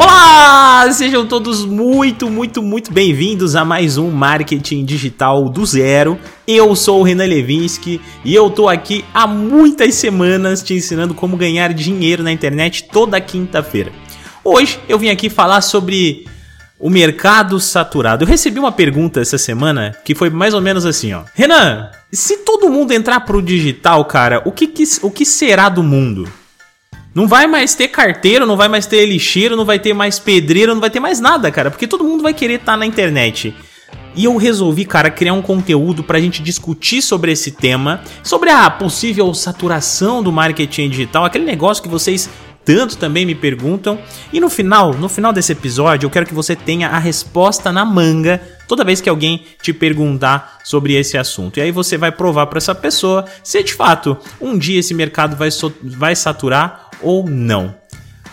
Olá! 0.00 0.92
Sejam 0.92 1.26
todos 1.26 1.64
muito, 1.64 2.30
muito, 2.30 2.62
muito 2.62 2.92
bem-vindos 2.92 3.56
a 3.56 3.64
mais 3.64 3.98
um 3.98 4.12
Marketing 4.12 4.84
Digital 4.84 5.48
do 5.48 5.66
Zero. 5.66 6.16
Eu 6.46 6.76
sou 6.76 7.00
o 7.00 7.02
Renan 7.02 7.26
Levinsky 7.26 8.00
e 8.24 8.32
eu 8.32 8.48
tô 8.48 8.68
aqui 8.68 9.04
há 9.12 9.26
muitas 9.26 9.96
semanas 9.96 10.62
te 10.62 10.72
ensinando 10.72 11.14
como 11.14 11.36
ganhar 11.36 11.74
dinheiro 11.74 12.22
na 12.22 12.30
internet 12.30 12.84
toda 12.92 13.20
quinta-feira. 13.20 13.90
Hoje 14.44 14.78
eu 14.88 15.00
vim 15.00 15.08
aqui 15.08 15.28
falar 15.28 15.62
sobre 15.62 16.26
o 16.78 16.88
mercado 16.88 17.58
saturado. 17.58 18.22
Eu 18.22 18.28
recebi 18.28 18.60
uma 18.60 18.70
pergunta 18.70 19.20
essa 19.20 19.36
semana 19.36 19.96
que 20.04 20.14
foi 20.14 20.30
mais 20.30 20.54
ou 20.54 20.60
menos 20.60 20.86
assim, 20.86 21.12
ó. 21.12 21.24
Renan, 21.34 21.90
se 22.12 22.38
todo 22.44 22.70
mundo 22.70 22.92
entrar 22.92 23.18
pro 23.20 23.42
digital, 23.42 24.04
cara, 24.04 24.42
o 24.44 24.52
que, 24.52 24.68
que 24.68 24.84
o 25.02 25.10
que 25.10 25.26
será 25.26 25.68
do 25.68 25.82
mundo? 25.82 26.28
Não 27.18 27.26
vai 27.26 27.48
mais 27.48 27.74
ter 27.74 27.88
carteiro, 27.88 28.46
não 28.46 28.56
vai 28.56 28.68
mais 28.68 28.86
ter 28.86 29.04
lixeiro, 29.04 29.56
não 29.56 29.64
vai 29.64 29.76
ter 29.76 29.92
mais 29.92 30.20
pedreiro, 30.20 30.72
não 30.72 30.80
vai 30.80 30.88
ter 30.88 31.00
mais 31.00 31.18
nada, 31.18 31.50
cara, 31.50 31.68
porque 31.68 31.88
todo 31.88 32.04
mundo 32.04 32.22
vai 32.22 32.32
querer 32.32 32.60
estar 32.60 32.74
tá 32.74 32.76
na 32.76 32.86
internet. 32.86 33.52
E 34.14 34.26
eu 34.26 34.36
resolvi, 34.36 34.84
cara, 34.84 35.10
criar 35.10 35.32
um 35.32 35.42
conteúdo 35.42 36.04
pra 36.04 36.20
gente 36.20 36.40
discutir 36.40 37.02
sobre 37.02 37.32
esse 37.32 37.50
tema, 37.50 38.02
sobre 38.22 38.50
a 38.50 38.70
possível 38.70 39.34
saturação 39.34 40.22
do 40.22 40.30
marketing 40.30 40.90
digital, 40.90 41.24
aquele 41.24 41.44
negócio 41.44 41.82
que 41.82 41.88
vocês 41.88 42.30
tanto 42.64 42.96
também 42.96 43.26
me 43.26 43.34
perguntam. 43.34 43.98
E 44.32 44.38
no 44.38 44.48
final, 44.48 44.94
no 44.94 45.08
final 45.08 45.32
desse 45.32 45.50
episódio, 45.50 46.06
eu 46.06 46.10
quero 46.10 46.26
que 46.26 46.34
você 46.34 46.54
tenha 46.54 46.88
a 46.88 47.00
resposta 47.00 47.72
na 47.72 47.84
manga 47.84 48.40
toda 48.68 48.84
vez 48.84 49.00
que 49.00 49.08
alguém 49.08 49.42
te 49.60 49.72
perguntar 49.72 50.58
sobre 50.62 50.94
esse 50.94 51.18
assunto. 51.18 51.56
E 51.56 51.62
aí 51.62 51.72
você 51.72 51.96
vai 51.96 52.12
provar 52.12 52.46
para 52.46 52.58
essa 52.58 52.76
pessoa 52.76 53.24
se 53.42 53.60
de 53.64 53.74
fato 53.74 54.16
um 54.40 54.56
dia 54.56 54.78
esse 54.78 54.94
mercado 54.94 55.34
vai, 55.34 55.50
so 55.50 55.72
vai 55.82 56.14
saturar 56.14 56.87
ou 57.02 57.28
não. 57.28 57.74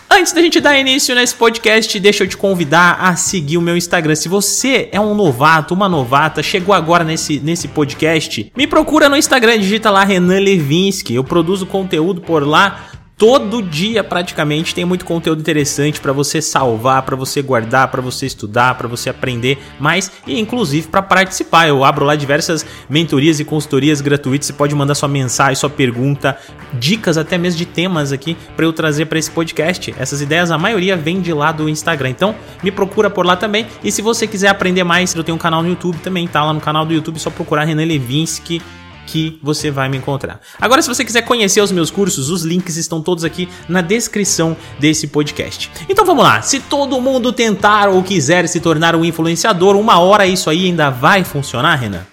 Antes 0.09 0.31
da 0.31 0.41
gente 0.41 0.61
dar 0.61 0.79
início 0.79 1.13
nesse 1.13 1.35
podcast, 1.35 1.99
deixa 1.99 2.23
eu 2.23 2.27
te 2.27 2.37
convidar 2.37 2.97
a 3.01 3.15
seguir 3.15 3.57
o 3.57 3.61
meu 3.61 3.75
Instagram. 3.75 4.15
Se 4.15 4.29
você 4.29 4.87
é 4.91 4.99
um 4.99 5.13
novato, 5.13 5.73
uma 5.73 5.89
novata, 5.89 6.41
chegou 6.41 6.73
agora 6.73 7.03
nesse, 7.03 7.39
nesse 7.39 7.67
podcast, 7.67 8.51
me 8.55 8.65
procura 8.65 9.09
no 9.09 9.17
Instagram, 9.17 9.59
digita 9.59 9.89
lá 9.89 10.05
Renan 10.05 10.39
Levinsky. 10.39 11.15
Eu 11.15 11.23
produzo 11.23 11.65
conteúdo 11.65 12.21
por 12.21 12.47
lá 12.47 12.91
Todo 13.17 13.61
dia 13.61 14.03
praticamente 14.03 14.75
tem 14.75 14.83
muito 14.83 15.05
conteúdo 15.05 15.39
interessante 15.39 16.01
para 16.01 16.11
você 16.11 16.41
salvar, 16.41 17.03
para 17.03 17.15
você 17.15 17.41
guardar, 17.41 17.87
para 17.87 18.01
você 18.01 18.25
estudar, 18.25 18.75
para 18.75 18.89
você 18.89 19.09
aprender 19.09 19.57
mais 19.79 20.11
e 20.27 20.37
inclusive 20.37 20.89
para 20.89 21.01
participar. 21.01 21.65
Eu 21.69 21.85
abro 21.85 22.03
lá 22.03 22.13
diversas 22.17 22.65
mentorias 22.89 23.39
e 23.39 23.45
consultorias 23.45 24.01
gratuitas. 24.01 24.47
Você 24.47 24.53
pode 24.53 24.75
mandar 24.75 24.95
sua 24.95 25.07
mensagem, 25.07 25.55
sua 25.55 25.69
pergunta, 25.69 26.37
dicas 26.73 27.17
até 27.17 27.37
mesmo 27.37 27.57
de 27.57 27.65
temas 27.65 28.11
aqui 28.11 28.35
para 28.53 28.65
eu 28.65 28.73
trazer 28.73 29.05
para 29.05 29.17
esse 29.17 29.31
podcast. 29.31 29.95
Essas 29.97 30.21
ideias 30.21 30.51
a 30.51 30.57
maioria 30.57 30.97
vem 30.97 31.21
de 31.21 31.31
lá 31.31 31.53
do 31.53 31.69
Instagram. 31.69 32.09
Então, 32.09 32.35
me 32.61 32.69
procura 32.69 33.09
por 33.09 33.25
lá 33.25 33.37
também. 33.37 33.65
E 33.81 33.93
se 33.93 34.01
você 34.01 34.27
quiser 34.27 34.49
aprender 34.49 34.83
mais, 34.83 35.15
eu 35.15 35.23
tenho 35.23 35.37
um 35.37 35.39
canal 35.39 35.63
no 35.63 35.69
YouTube 35.69 35.97
também, 35.99 36.27
tá 36.27 36.43
lá 36.43 36.51
no 36.51 36.59
canal 36.59 36.85
do 36.85 36.93
YouTube, 36.93 37.17
só 37.17 37.29
procurar 37.29 37.63
Renan 37.63 37.85
Levinsky 37.85 38.61
que 39.05 39.39
você 39.41 39.69
vai 39.71 39.87
me 39.89 39.97
encontrar. 39.97 40.39
Agora, 40.59 40.81
se 40.81 40.87
você 40.87 41.05
quiser 41.05 41.21
conhecer 41.21 41.61
os 41.61 41.71
meus 41.71 41.91
cursos, 41.91 42.29
os 42.29 42.43
links 42.43 42.77
estão 42.77 43.01
todos 43.01 43.23
aqui 43.23 43.47
na 43.69 43.81
descrição 43.81 44.55
desse 44.79 45.07
podcast. 45.07 45.71
Então 45.87 46.05
vamos 46.05 46.23
lá, 46.23 46.41
se 46.41 46.59
todo 46.59 46.99
mundo 46.99 47.31
tentar 47.31 47.89
ou 47.89 48.01
quiser 48.03 48.47
se 48.47 48.59
tornar 48.59 48.95
um 48.95 49.05
influenciador, 49.05 49.75
uma 49.75 49.99
hora 49.99 50.25
isso 50.25 50.49
aí 50.49 50.65
ainda 50.65 50.89
vai 50.89 51.23
funcionar, 51.23 51.75
Renan? 51.75 52.05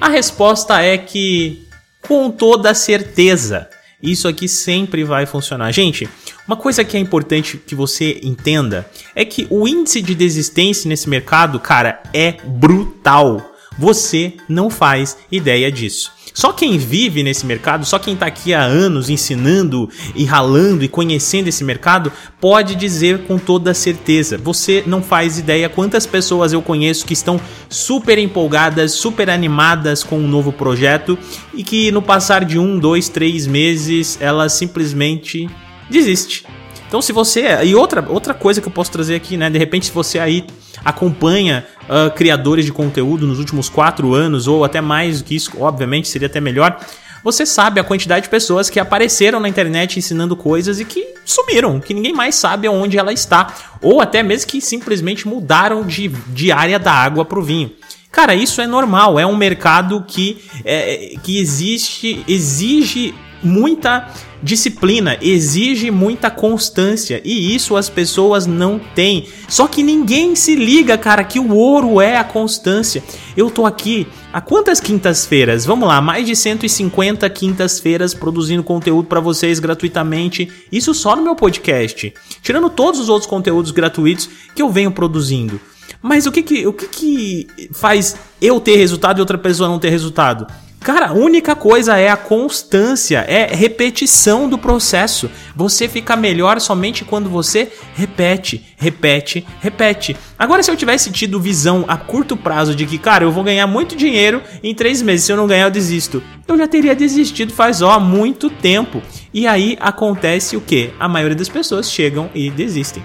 A 0.00 0.08
resposta 0.08 0.80
é 0.80 0.96
que, 0.96 1.66
com 2.00 2.30
toda 2.30 2.72
certeza, 2.72 3.68
isso 4.02 4.26
aqui 4.26 4.48
sempre 4.48 5.04
vai 5.04 5.26
funcionar. 5.26 5.70
Gente, 5.72 6.08
uma 6.46 6.56
coisa 6.56 6.82
que 6.82 6.96
é 6.96 7.00
importante 7.00 7.58
que 7.58 7.74
você 7.74 8.18
entenda 8.22 8.88
é 9.14 9.24
que 9.24 9.46
o 9.50 9.68
índice 9.68 10.00
de 10.00 10.14
desistência 10.14 10.88
nesse 10.88 11.08
mercado, 11.08 11.60
cara, 11.60 12.02
é 12.14 12.32
brutal. 12.44 13.54
Você 13.78 14.34
não 14.48 14.70
faz 14.70 15.18
ideia 15.30 15.70
disso. 15.70 16.12
Só 16.32 16.52
quem 16.52 16.78
vive 16.78 17.22
nesse 17.22 17.44
mercado, 17.46 17.84
só 17.84 17.98
quem 17.98 18.14
está 18.14 18.26
aqui 18.26 18.54
há 18.54 18.62
anos 18.62 19.10
ensinando 19.10 19.88
e 20.14 20.24
ralando 20.24 20.84
e 20.84 20.88
conhecendo 20.88 21.48
esse 21.48 21.64
mercado, 21.64 22.12
pode 22.40 22.74
dizer 22.74 23.26
com 23.26 23.38
toda 23.38 23.74
certeza. 23.74 24.38
Você 24.38 24.82
não 24.86 25.02
faz 25.02 25.38
ideia 25.38 25.68
quantas 25.68 26.06
pessoas 26.06 26.52
eu 26.52 26.62
conheço 26.62 27.04
que 27.04 27.12
estão 27.12 27.40
super 27.68 28.18
empolgadas, 28.18 28.92
super 28.92 29.28
animadas 29.30 30.02
com 30.02 30.18
um 30.18 30.28
novo 30.28 30.52
projeto 30.52 31.18
e 31.54 31.64
que 31.64 31.90
no 31.90 32.02
passar 32.02 32.44
de 32.44 32.58
um, 32.58 32.78
dois, 32.78 33.08
três 33.08 33.46
meses 33.46 34.18
elas 34.20 34.52
simplesmente 34.52 35.48
desiste. 35.88 36.44
Então, 36.90 37.00
se 37.00 37.12
você. 37.12 37.62
E 37.62 37.72
outra, 37.72 38.04
outra 38.08 38.34
coisa 38.34 38.60
que 38.60 38.66
eu 38.66 38.72
posso 38.72 38.90
trazer 38.90 39.14
aqui, 39.14 39.36
né? 39.36 39.48
De 39.48 39.56
repente, 39.56 39.86
se 39.86 39.92
você 39.92 40.18
aí 40.18 40.44
acompanha 40.84 41.64
uh, 41.84 42.12
criadores 42.12 42.64
de 42.64 42.72
conteúdo 42.72 43.28
nos 43.28 43.38
últimos 43.38 43.68
quatro 43.68 44.12
anos, 44.12 44.48
ou 44.48 44.64
até 44.64 44.80
mais 44.80 45.22
do 45.22 45.24
que 45.24 45.36
isso, 45.36 45.52
obviamente, 45.60 46.08
seria 46.08 46.26
até 46.26 46.40
melhor. 46.40 46.80
Você 47.22 47.46
sabe 47.46 47.78
a 47.78 47.84
quantidade 47.84 48.24
de 48.24 48.28
pessoas 48.28 48.68
que 48.68 48.80
apareceram 48.80 49.38
na 49.38 49.48
internet 49.48 50.00
ensinando 50.00 50.34
coisas 50.34 50.80
e 50.80 50.84
que 50.84 51.14
sumiram, 51.24 51.78
que 51.78 51.94
ninguém 51.94 52.12
mais 52.12 52.34
sabe 52.34 52.66
aonde 52.66 52.98
ela 52.98 53.12
está, 53.12 53.54
ou 53.80 54.00
até 54.00 54.20
mesmo 54.20 54.50
que 54.50 54.60
simplesmente 54.60 55.28
mudaram 55.28 55.86
de, 55.86 56.08
de 56.08 56.50
área 56.50 56.78
da 56.78 56.92
água 56.92 57.24
para 57.24 57.38
o 57.38 57.42
vinho. 57.42 57.70
Cara, 58.10 58.34
isso 58.34 58.60
é 58.60 58.66
normal, 58.66 59.16
é 59.16 59.24
um 59.24 59.36
mercado 59.36 60.04
que, 60.08 60.42
é, 60.64 61.14
que 61.22 61.38
existe, 61.38 62.24
exige 62.26 63.14
muita 63.42 64.08
disciplina, 64.42 65.18
exige 65.20 65.90
muita 65.90 66.30
constância 66.30 67.20
e 67.24 67.54
isso 67.54 67.76
as 67.76 67.88
pessoas 67.88 68.46
não 68.46 68.78
têm. 68.78 69.26
Só 69.48 69.66
que 69.66 69.82
ninguém 69.82 70.34
se 70.34 70.54
liga, 70.54 70.96
cara, 70.96 71.24
que 71.24 71.38
o 71.38 71.54
ouro 71.54 72.00
é 72.00 72.16
a 72.16 72.24
constância. 72.24 73.02
Eu 73.36 73.50
tô 73.50 73.66
aqui 73.66 74.06
há 74.32 74.40
quantas 74.40 74.80
quintas-feiras? 74.80 75.66
Vamos 75.66 75.86
lá, 75.86 76.00
mais 76.00 76.26
de 76.26 76.34
150 76.34 77.28
quintas-feiras 77.30 78.14
produzindo 78.14 78.62
conteúdo 78.62 79.08
para 79.08 79.20
vocês 79.20 79.58
gratuitamente. 79.58 80.50
Isso 80.72 80.94
só 80.94 81.14
no 81.14 81.22
meu 81.22 81.34
podcast, 81.34 82.12
tirando 82.42 82.70
todos 82.70 83.00
os 83.00 83.08
outros 83.08 83.28
conteúdos 83.28 83.70
gratuitos 83.70 84.28
que 84.54 84.62
eu 84.62 84.70
venho 84.70 84.90
produzindo. 84.90 85.60
Mas 86.02 86.24
o 86.24 86.32
que 86.32 86.42
que, 86.42 86.66
o 86.66 86.72
que, 86.72 86.86
que 86.86 87.46
faz 87.72 88.16
eu 88.40 88.58
ter 88.58 88.76
resultado 88.76 89.18
e 89.18 89.20
outra 89.20 89.36
pessoa 89.36 89.68
não 89.68 89.78
ter 89.78 89.90
resultado? 89.90 90.46
Cara, 90.80 91.08
a 91.08 91.12
única 91.12 91.54
coisa 91.54 91.98
é 91.98 92.08
a 92.08 92.16
constância, 92.16 93.18
é 93.28 93.54
repetição 93.54 94.48
do 94.48 94.56
processo. 94.56 95.30
Você 95.54 95.86
fica 95.86 96.16
melhor 96.16 96.58
somente 96.58 97.04
quando 97.04 97.28
você 97.28 97.70
repete, 97.94 98.64
repete, 98.78 99.46
repete. 99.60 100.16
Agora, 100.38 100.62
se 100.62 100.70
eu 100.70 100.76
tivesse 100.76 101.12
tido 101.12 101.38
visão 101.38 101.84
a 101.86 101.98
curto 101.98 102.34
prazo 102.34 102.74
de 102.74 102.86
que, 102.86 102.96
cara, 102.96 103.24
eu 103.24 103.30
vou 103.30 103.44
ganhar 103.44 103.66
muito 103.66 103.94
dinheiro 103.94 104.42
em 104.62 104.74
três 104.74 105.02
meses, 105.02 105.26
se 105.26 105.32
eu 105.32 105.36
não 105.36 105.46
ganhar, 105.46 105.66
eu 105.66 105.70
desisto. 105.70 106.22
Eu 106.48 106.56
já 106.56 106.66
teria 106.66 106.96
desistido 106.96 107.52
faz 107.52 107.82
ó 107.82 108.00
muito 108.00 108.48
tempo. 108.48 109.02
E 109.34 109.46
aí 109.46 109.76
acontece 109.80 110.56
o 110.56 110.62
que? 110.62 110.94
A 110.98 111.06
maioria 111.06 111.36
das 111.36 111.48
pessoas 111.48 111.90
chegam 111.90 112.30
e 112.34 112.50
desistem. 112.50 113.04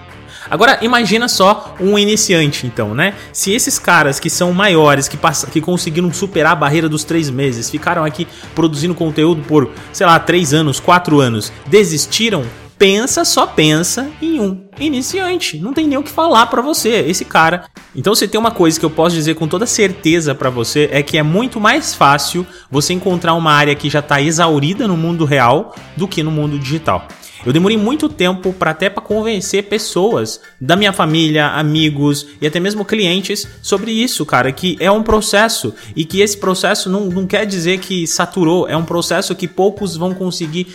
Agora 0.50 0.80
imagina 0.82 1.28
só 1.28 1.76
um 1.80 1.98
iniciante, 1.98 2.68
então, 2.68 2.94
né? 2.94 3.14
Se 3.34 3.52
esses 3.52 3.80
caras 3.80 4.20
que 4.20 4.30
são 4.30 4.54
maiores, 4.54 5.08
que, 5.08 5.18
pass 5.18 5.46
que 5.52 5.62
conseguiram 5.62 6.12
superar 6.14 6.54
a 6.54 6.56
barreira 6.56 6.88
dos 6.88 7.04
três 7.04 7.30
meses, 7.30 7.70
ficaram 7.70 8.04
aqui 8.04 8.28
produzindo 8.54 8.94
conteúdo 8.94 9.42
por, 9.44 9.72
sei 9.92 10.06
lá, 10.06 10.20
três 10.20 10.54
anos, 10.54 10.80
quatro 10.80 11.20
anos, 11.20 11.52
desistiram, 11.68 12.44
pensa, 12.78 13.24
só 13.24 13.48
pensa 13.48 14.10
em 14.22 14.40
um 14.40 14.66
iniciante. 14.80 15.58
Não 15.58 15.74
tem 15.74 15.88
nem 15.88 15.98
o 15.98 16.04
que 16.04 16.12
falar 16.12 16.46
para 16.48 16.62
você, 16.62 16.90
esse 17.08 17.26
cara. 17.26 17.66
Então, 17.96 18.14
se 18.14 18.28
tem 18.28 18.40
uma 18.40 18.52
coisa 18.52 18.80
que 18.80 18.86
eu 18.86 18.90
posso 18.90 19.16
dizer 19.16 19.36
com 19.36 19.48
toda 19.48 19.66
certeza 19.66 20.36
para 20.36 20.50
você 20.50 20.90
é 20.92 21.02
que 21.02 21.18
é 21.18 21.24
muito 21.24 21.60
mais 21.60 21.96
fácil 21.96 22.46
você 22.70 22.94
encontrar 22.94 23.34
uma 23.34 23.52
área 23.52 23.76
que 23.76 23.90
já 23.90 24.00
está 24.00 24.22
exaurida 24.22 24.88
no 24.88 24.98
mundo 24.98 25.26
real 25.26 25.74
do 25.96 26.08
que 26.08 26.22
no 26.22 26.32
mundo 26.32 26.60
digital. 26.60 27.08
Eu 27.46 27.54
demorei 27.54 27.78
muito 27.78 28.10
tempo 28.10 28.52
para 28.52 28.72
até 28.72 28.90
para 28.90 29.04
convencer 29.04 29.66
pessoas 29.66 30.42
da 30.60 30.76
minha 30.76 30.92
família, 30.92 31.48
amigos 31.50 32.26
e 32.42 32.48
até 32.48 32.60
mesmo 32.60 32.84
clientes 32.84 33.48
sobre 33.62 33.92
isso, 33.92 34.26
cara, 34.26 34.52
que 34.52 34.76
é 34.80 34.90
um 34.90 35.04
processo 35.04 35.74
e 35.96 36.04
que 36.04 36.22
esse 36.22 36.38
processo 36.38 36.90
não, 36.90 37.06
não 37.06 37.28
quer 37.28 37.46
dizer 37.46 37.78
que 37.80 38.08
saturou, 38.08 38.68
é 38.68 38.76
um 38.76 38.84
processo 38.84 39.36
que 39.36 39.48
poucos 39.48 39.96
vão 39.96 40.14
conseguir 40.14 40.68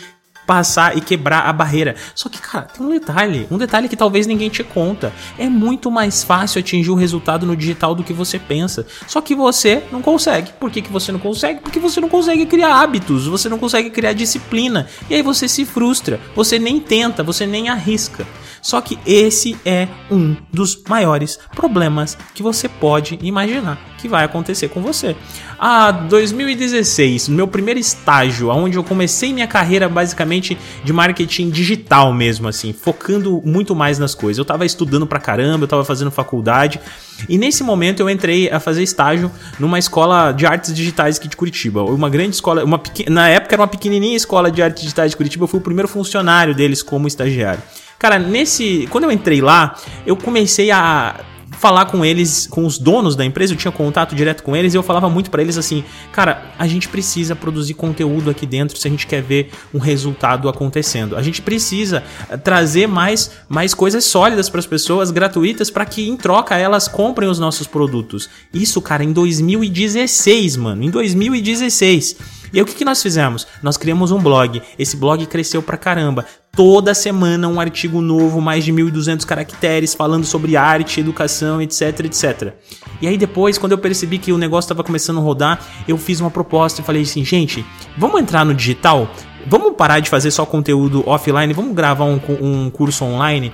passar 0.50 0.98
e 0.98 1.00
quebrar 1.00 1.42
a 1.46 1.52
barreira. 1.52 1.94
Só 2.12 2.28
que, 2.28 2.40
cara, 2.40 2.64
tem 2.64 2.84
um 2.84 2.90
detalhe, 2.90 3.46
um 3.52 3.56
detalhe 3.56 3.88
que 3.88 3.94
talvez 3.94 4.26
ninguém 4.26 4.48
te 4.48 4.64
conta. 4.64 5.12
É 5.38 5.48
muito 5.48 5.92
mais 5.92 6.24
fácil 6.24 6.58
atingir 6.58 6.90
o 6.90 6.96
resultado 6.96 7.46
no 7.46 7.54
digital 7.54 7.94
do 7.94 8.02
que 8.02 8.12
você 8.12 8.36
pensa. 8.36 8.84
Só 9.06 9.20
que 9.20 9.32
você 9.32 9.84
não 9.92 10.02
consegue. 10.02 10.50
Por 10.58 10.68
que, 10.68 10.82
que 10.82 10.90
você 10.90 11.12
não 11.12 11.20
consegue? 11.20 11.60
Porque 11.60 11.78
você 11.78 12.00
não 12.00 12.08
consegue 12.08 12.46
criar 12.46 12.82
hábitos, 12.82 13.28
você 13.28 13.48
não 13.48 13.60
consegue 13.60 13.90
criar 13.90 14.12
disciplina. 14.12 14.88
E 15.08 15.14
aí 15.14 15.22
você 15.22 15.46
se 15.46 15.64
frustra, 15.64 16.18
você 16.34 16.58
nem 16.58 16.80
tenta, 16.80 17.22
você 17.22 17.46
nem 17.46 17.68
arrisca. 17.68 18.26
Só 18.62 18.80
que 18.80 18.98
esse 19.06 19.56
é 19.64 19.88
um 20.10 20.36
dos 20.52 20.82
maiores 20.88 21.38
problemas 21.54 22.16
que 22.34 22.42
você 22.42 22.68
pode 22.68 23.18
imaginar 23.22 23.90
que 24.00 24.08
vai 24.08 24.24
acontecer 24.24 24.68
com 24.68 24.80
você. 24.80 25.14
Ah, 25.58 25.90
2016, 25.90 27.28
meu 27.28 27.46
primeiro 27.46 27.78
estágio, 27.78 28.48
onde 28.48 28.76
eu 28.76 28.82
comecei 28.82 29.32
minha 29.32 29.46
carreira 29.46 29.88
basicamente 29.88 30.56
de 30.82 30.92
marketing 30.92 31.50
digital 31.50 32.12
mesmo, 32.12 32.48
assim, 32.48 32.72
focando 32.72 33.42
muito 33.44 33.74
mais 33.74 33.98
nas 33.98 34.14
coisas. 34.14 34.38
Eu 34.38 34.44
tava 34.44 34.64
estudando 34.64 35.06
pra 35.06 35.20
caramba, 35.20 35.64
eu 35.64 35.68
tava 35.68 35.84
fazendo 35.84 36.10
faculdade, 36.10 36.80
e 37.28 37.36
nesse 37.36 37.62
momento 37.62 38.00
eu 38.00 38.08
entrei 38.08 38.50
a 38.50 38.58
fazer 38.58 38.82
estágio 38.82 39.30
numa 39.58 39.78
escola 39.78 40.32
de 40.32 40.46
artes 40.46 40.74
digitais 40.74 41.18
aqui 41.18 41.28
de 41.28 41.36
Curitiba. 41.36 41.82
Uma 41.82 42.08
grande 42.08 42.34
escola, 42.34 42.64
uma 42.64 42.80
na 43.08 43.28
época 43.28 43.54
era 43.54 43.62
uma 43.62 43.68
pequenininha 43.68 44.16
escola 44.16 44.50
de 44.50 44.62
artes 44.62 44.82
digitais 44.82 45.10
de 45.10 45.16
Curitiba, 45.16 45.44
eu 45.44 45.48
fui 45.48 45.60
o 45.60 45.62
primeiro 45.62 45.88
funcionário 45.88 46.54
deles 46.54 46.82
como 46.82 47.06
estagiário. 47.06 47.62
Cara, 48.00 48.18
nesse. 48.18 48.88
Quando 48.90 49.04
eu 49.04 49.12
entrei 49.12 49.42
lá, 49.42 49.76
eu 50.06 50.16
comecei 50.16 50.70
a 50.70 51.20
falar 51.50 51.84
com 51.84 52.02
eles, 52.02 52.46
com 52.46 52.64
os 52.64 52.78
donos 52.78 53.14
da 53.14 53.26
empresa, 53.26 53.52
eu 53.52 53.58
tinha 53.58 53.70
contato 53.70 54.14
direto 54.14 54.42
com 54.42 54.56
eles 54.56 54.72
e 54.72 54.76
eu 54.78 54.82
falava 54.82 55.10
muito 55.10 55.30
para 55.30 55.42
eles 55.42 55.58
assim: 55.58 55.84
"Cara, 56.10 56.50
a 56.58 56.66
gente 56.66 56.88
precisa 56.88 57.36
produzir 57.36 57.74
conteúdo 57.74 58.30
aqui 58.30 58.46
dentro 58.46 58.78
se 58.78 58.88
a 58.88 58.90
gente 58.90 59.06
quer 59.06 59.20
ver 59.22 59.50
um 59.74 59.78
resultado 59.78 60.48
acontecendo. 60.48 61.14
A 61.14 61.22
gente 61.22 61.42
precisa 61.42 62.02
eh, 62.30 62.38
trazer 62.38 62.86
mais 62.86 63.32
mais 63.50 63.74
coisas 63.74 64.02
sólidas 64.06 64.48
para 64.48 64.60
as 64.60 64.66
pessoas, 64.66 65.10
gratuitas, 65.10 65.70
para 65.70 65.84
que 65.84 66.08
em 66.08 66.16
troca 66.16 66.56
elas 66.56 66.88
comprem 66.88 67.28
os 67.28 67.38
nossos 67.38 67.66
produtos". 67.66 68.30
Isso, 68.54 68.80
cara, 68.80 69.04
em 69.04 69.12
2016, 69.12 70.56
mano, 70.56 70.82
em 70.82 70.90
2016. 70.90 72.39
E 72.52 72.58
aí 72.58 72.62
o 72.62 72.66
que, 72.66 72.74
que 72.74 72.84
nós 72.84 73.02
fizemos? 73.02 73.46
Nós 73.62 73.76
criamos 73.76 74.10
um 74.10 74.18
blog. 74.18 74.60
Esse 74.78 74.96
blog 74.96 75.24
cresceu 75.26 75.62
pra 75.62 75.76
caramba. 75.76 76.24
Toda 76.52 76.94
semana 76.94 77.46
um 77.48 77.60
artigo 77.60 78.00
novo, 78.00 78.40
mais 78.40 78.64
de 78.64 78.72
1.200 78.72 79.24
caracteres, 79.24 79.94
falando 79.94 80.24
sobre 80.24 80.56
arte, 80.56 81.00
educação, 81.00 81.62
etc, 81.62 82.00
etc. 82.00 82.54
E 83.00 83.06
aí 83.06 83.16
depois, 83.16 83.56
quando 83.56 83.72
eu 83.72 83.78
percebi 83.78 84.18
que 84.18 84.32
o 84.32 84.38
negócio 84.38 84.66
estava 84.66 84.82
começando 84.82 85.18
a 85.18 85.22
rodar, 85.22 85.60
eu 85.86 85.96
fiz 85.96 86.20
uma 86.20 86.30
proposta 86.30 86.80
e 86.80 86.84
falei 86.84 87.02
assim, 87.02 87.24
gente, 87.24 87.64
vamos 87.96 88.20
entrar 88.20 88.44
no 88.44 88.54
digital? 88.54 89.08
Vamos 89.46 89.74
parar 89.76 90.00
de 90.00 90.10
fazer 90.10 90.30
só 90.30 90.44
conteúdo 90.44 91.08
offline? 91.08 91.52
Vamos 91.52 91.74
gravar 91.74 92.04
um, 92.04 92.20
um 92.40 92.70
curso 92.70 93.04
online? 93.04 93.52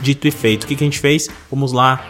Dito 0.00 0.28
e 0.28 0.30
feito. 0.30 0.64
O 0.64 0.66
que, 0.66 0.76
que 0.76 0.84
a 0.84 0.86
gente 0.86 0.98
fez? 0.98 1.28
Vamos 1.50 1.72
lá, 1.72 2.04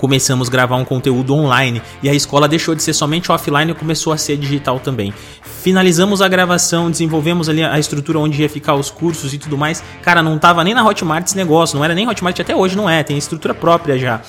começamos 0.00 0.48
a 0.48 0.50
gravar 0.50 0.76
um 0.76 0.84
conteúdo 0.84 1.34
online 1.34 1.82
e 2.02 2.08
a 2.08 2.14
escola 2.14 2.48
deixou 2.48 2.74
de 2.74 2.82
ser 2.82 2.94
somente 2.94 3.30
offline 3.30 3.70
e 3.70 3.74
começou 3.74 4.12
a 4.12 4.16
ser 4.16 4.38
digital 4.38 4.80
também. 4.80 5.12
Finalizamos 5.42 6.22
a 6.22 6.28
gravação, 6.28 6.90
desenvolvemos 6.90 7.48
ali 7.48 7.62
a 7.62 7.78
estrutura 7.78 8.18
onde 8.18 8.40
ia 8.40 8.48
ficar 8.48 8.74
os 8.74 8.90
cursos 8.90 9.34
e 9.34 9.38
tudo 9.38 9.58
mais. 9.58 9.84
Cara, 10.02 10.22
não 10.22 10.38
tava 10.38 10.64
nem 10.64 10.72
na 10.72 10.82
Hotmart 10.82 11.26
esse 11.26 11.36
negócio, 11.36 11.76
não 11.76 11.84
era 11.84 11.94
nem 11.94 12.08
Hotmart 12.08 12.40
até 12.40 12.56
hoje, 12.56 12.74
não 12.76 12.88
é, 12.88 13.02
tem 13.02 13.18
estrutura 13.18 13.52
própria 13.52 13.98
já. 13.98 14.22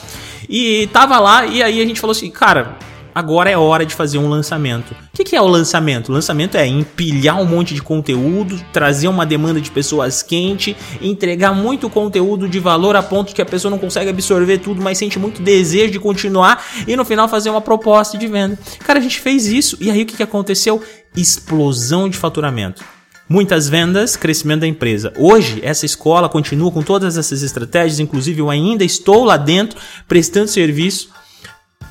E 0.49 0.87
tava 0.87 1.17
lá 1.19 1.45
e 1.45 1.63
aí 1.63 1.81
a 1.81 1.85
gente 1.85 2.01
falou 2.01 2.11
assim, 2.11 2.29
cara, 2.29 2.75
agora 3.13 3.49
é 3.49 3.57
hora 3.57 3.85
de 3.85 3.93
fazer 3.93 4.17
um 4.17 4.29
lançamento. 4.29 4.91
O 4.91 4.95
que, 5.13 5.23
que, 5.23 5.35
é 5.35 5.41
o 5.41 5.47
lançamento? 5.47 6.09
O 6.09 6.11
lançamento 6.11 6.55
é 6.55 6.65
empilhar 6.65 7.39
um 7.39 7.45
monte 7.45 7.73
de 7.73 7.81
conteúdo, 7.81 8.59
trazer 8.71 9.07
uma 9.07 9.25
demanda 9.25 9.59
de 9.59 9.69
pessoas 9.69 10.23
quente, 10.23 10.75
entregar 11.01 11.53
muito 11.53 11.89
conteúdo 11.89 12.47
de 12.47 12.59
valor 12.59 12.95
a 12.95 13.03
ponto 13.03 13.33
que 13.33 13.41
a 13.41 13.45
pessoa 13.45 13.69
não 13.69 13.77
consegue 13.77 14.09
absorver 14.09 14.59
tudo, 14.59 14.81
mas 14.81 14.97
sente 14.97 15.19
muito 15.19 15.41
desejo 15.41 15.91
de 15.91 15.99
continuar 15.99 16.63
e 16.87 16.95
no 16.95 17.05
final 17.05 17.27
fazer 17.27 17.49
uma 17.49 17.61
proposta 17.61 18.17
de 18.17 18.27
venda. 18.27 18.57
Cara, 18.79 18.99
a 18.99 19.01
gente 19.01 19.19
fez 19.19 19.47
isso 19.47 19.77
e 19.79 19.89
aí 19.89 20.03
o 20.03 20.05
que, 20.05 20.17
que 20.17 20.23
aconteceu? 20.23 20.81
Explosão 21.15 22.09
de 22.09 22.17
faturamento. 22.17 22.83
Muitas 23.31 23.69
vendas, 23.69 24.17
crescimento 24.17 24.59
da 24.59 24.67
empresa. 24.67 25.13
Hoje, 25.17 25.61
essa 25.63 25.85
escola 25.85 26.27
continua 26.27 26.69
com 26.69 26.81
todas 26.81 27.17
essas 27.17 27.41
estratégias, 27.41 27.99
inclusive 27.99 28.41
eu 28.41 28.49
ainda 28.49 28.83
estou 28.83 29.23
lá 29.23 29.37
dentro 29.37 29.79
prestando 30.05 30.49
serviço 30.49 31.09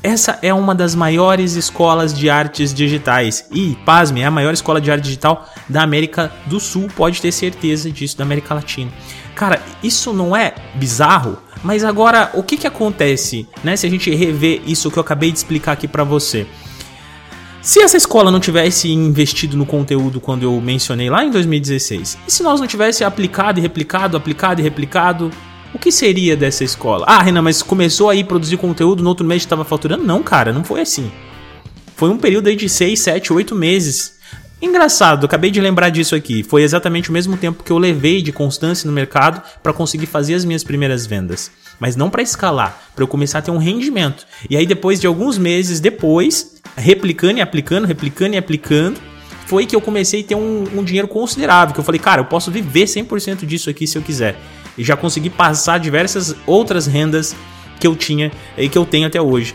essa 0.02 0.38
é 0.43 0.52
uma 0.52 0.75
das 0.75 0.94
maiores 0.94 1.55
escolas 1.55 2.17
de 2.17 2.31
artes 2.31 2.73
digitais. 2.73 3.47
E, 3.52 3.76
pasme, 3.85 4.23
é 4.23 4.26
a 4.26 4.31
maior 4.31 4.55
escola 4.55 4.81
de 4.81 4.91
arte 4.91 5.05
digital 5.05 5.49
da 5.69 5.82
América 5.82 6.32
do 6.47 6.58
Sul, 6.58 6.88
pode 6.97 7.20
ter 7.20 7.32
certeza 7.32 7.91
disso, 7.91 8.17
da 8.17 8.25
América 8.25 8.55
Latina. 8.55 8.91
Cara, 9.35 9.61
isso 9.82 10.12
não 10.12 10.35
é 10.35 10.55
bizarro? 10.75 11.38
Mas 11.62 11.85
agora, 11.85 12.31
o 12.35 12.43
que 12.43 12.56
que 12.56 12.67
acontece, 12.67 13.47
né, 13.62 13.76
se 13.76 13.87
a 13.87 13.91
gente 13.91 14.14
rever 14.14 14.62
isso 14.67 14.91
que 14.91 14.99
eu 14.99 15.02
acabei 15.02 15.31
de 15.31 15.38
explicar 15.38 15.73
aqui 15.73 15.87
para 15.87 16.05
você? 16.05 16.46
Se 17.61 17.82
essa 17.82 17.99
escola 17.99 18.31
não 18.31 18.41
tivesse 18.41 18.91
investido 18.91 19.55
no 19.55 19.67
conteúdo 19.67 20.19
quando 20.19 20.44
eu 20.44 20.58
mencionei 20.62 21.11
lá 21.11 21.23
em 21.23 21.31
2016, 21.31 22.17
e 22.26 22.31
se 22.31 22.43
nós 22.43 22.58
não 22.58 22.67
tivesse 22.67 23.05
aplicado 23.05 23.58
e 23.58 23.62
replicado, 23.62 24.17
aplicado 24.17 24.62
e 24.62 24.64
replicado 24.64 25.31
o 25.72 25.78
que 25.78 25.93
seria 25.93 26.37
dessa 26.37 26.64
escola? 26.64 27.05
Ah, 27.08 27.22
Renan, 27.22 27.43
mas 27.43 27.62
começou 27.62 28.11
aí 28.11 28.22
a 28.22 28.25
produzir 28.25 28.56
conteúdo, 28.56 29.02
no 29.02 29.08
outro 29.08 29.26
mês 29.26 29.43
estava 29.43 29.64
faturando? 29.64 30.05
Não, 30.05 30.22
cara, 30.22 30.52
não 30.52 30.64
foi 30.64 30.81
assim. 30.81 31.11
Foi 31.96 32.11
um 32.11 32.19
período 32.19 32.49
aí 32.49 32.56
de 32.56 32.69
6, 32.69 32.99
7, 32.99 33.32
8 33.32 33.55
meses. 33.55 34.19
Engraçado, 34.61 35.25
acabei 35.25 35.50
de 35.50 35.61
lembrar 35.61 35.88
disso 35.88 36.14
aqui. 36.14 36.43
Foi 36.43 36.62
exatamente 36.62 37.08
o 37.08 37.12
mesmo 37.12 37.37
tempo 37.37 37.62
que 37.62 37.70
eu 37.70 37.78
levei 37.78 38.20
de 38.20 38.32
constância 38.32 38.87
no 38.87 38.93
mercado 38.93 39.43
para 39.62 39.72
conseguir 39.72 40.06
fazer 40.06 40.34
as 40.34 40.44
minhas 40.44 40.64
primeiras 40.64 41.06
vendas. 41.06 41.50
Mas 41.78 41.96
não 41.96 42.11
para 42.11 42.20
escalar, 42.20 42.78
para 42.94 43.02
eu 43.02 43.08
começar 43.08 43.38
a 43.38 43.43
ter 43.43 43.50
um 43.50 43.58
rendimento. 43.58 44.26
E 44.50 44.56
aí 44.56 44.67
depois 44.67 45.00
de 45.00 45.06
alguns 45.06 45.38
meses 45.38 45.81
depois, 45.81 46.61
replicando 46.76 47.38
e 47.38 47.40
aplicando, 47.40 47.87
replicando 47.87 48.34
e 48.34 48.38
aplicando, 48.38 49.00
foi 49.46 49.64
que 49.64 49.75
eu 49.75 49.81
comecei 49.81 50.20
a 50.20 50.25
ter 50.25 50.34
um, 50.34 50.64
um 50.75 50.84
dinheiro 50.84 51.08
considerável. 51.08 51.72
Que 51.72 51.81
eu 51.81 51.84
falei, 51.84 51.99
cara, 51.99 52.20
eu 52.20 52.26
posso 52.26 52.50
viver 52.50 52.84
100% 52.84 53.46
disso 53.46 53.70
aqui 53.70 53.87
se 53.87 53.96
eu 53.96 54.02
quiser 54.02 54.37
e 54.81 54.82
já 54.82 54.97
consegui 54.97 55.29
passar 55.29 55.79
diversas 55.79 56.35
outras 56.47 56.87
rendas 56.87 57.37
que 57.79 57.87
eu 57.87 57.94
tinha 57.94 58.32
e 58.56 58.67
que 58.67 58.79
eu 58.79 58.87
tenho 58.87 59.06
até 59.06 59.21
hoje. 59.21 59.55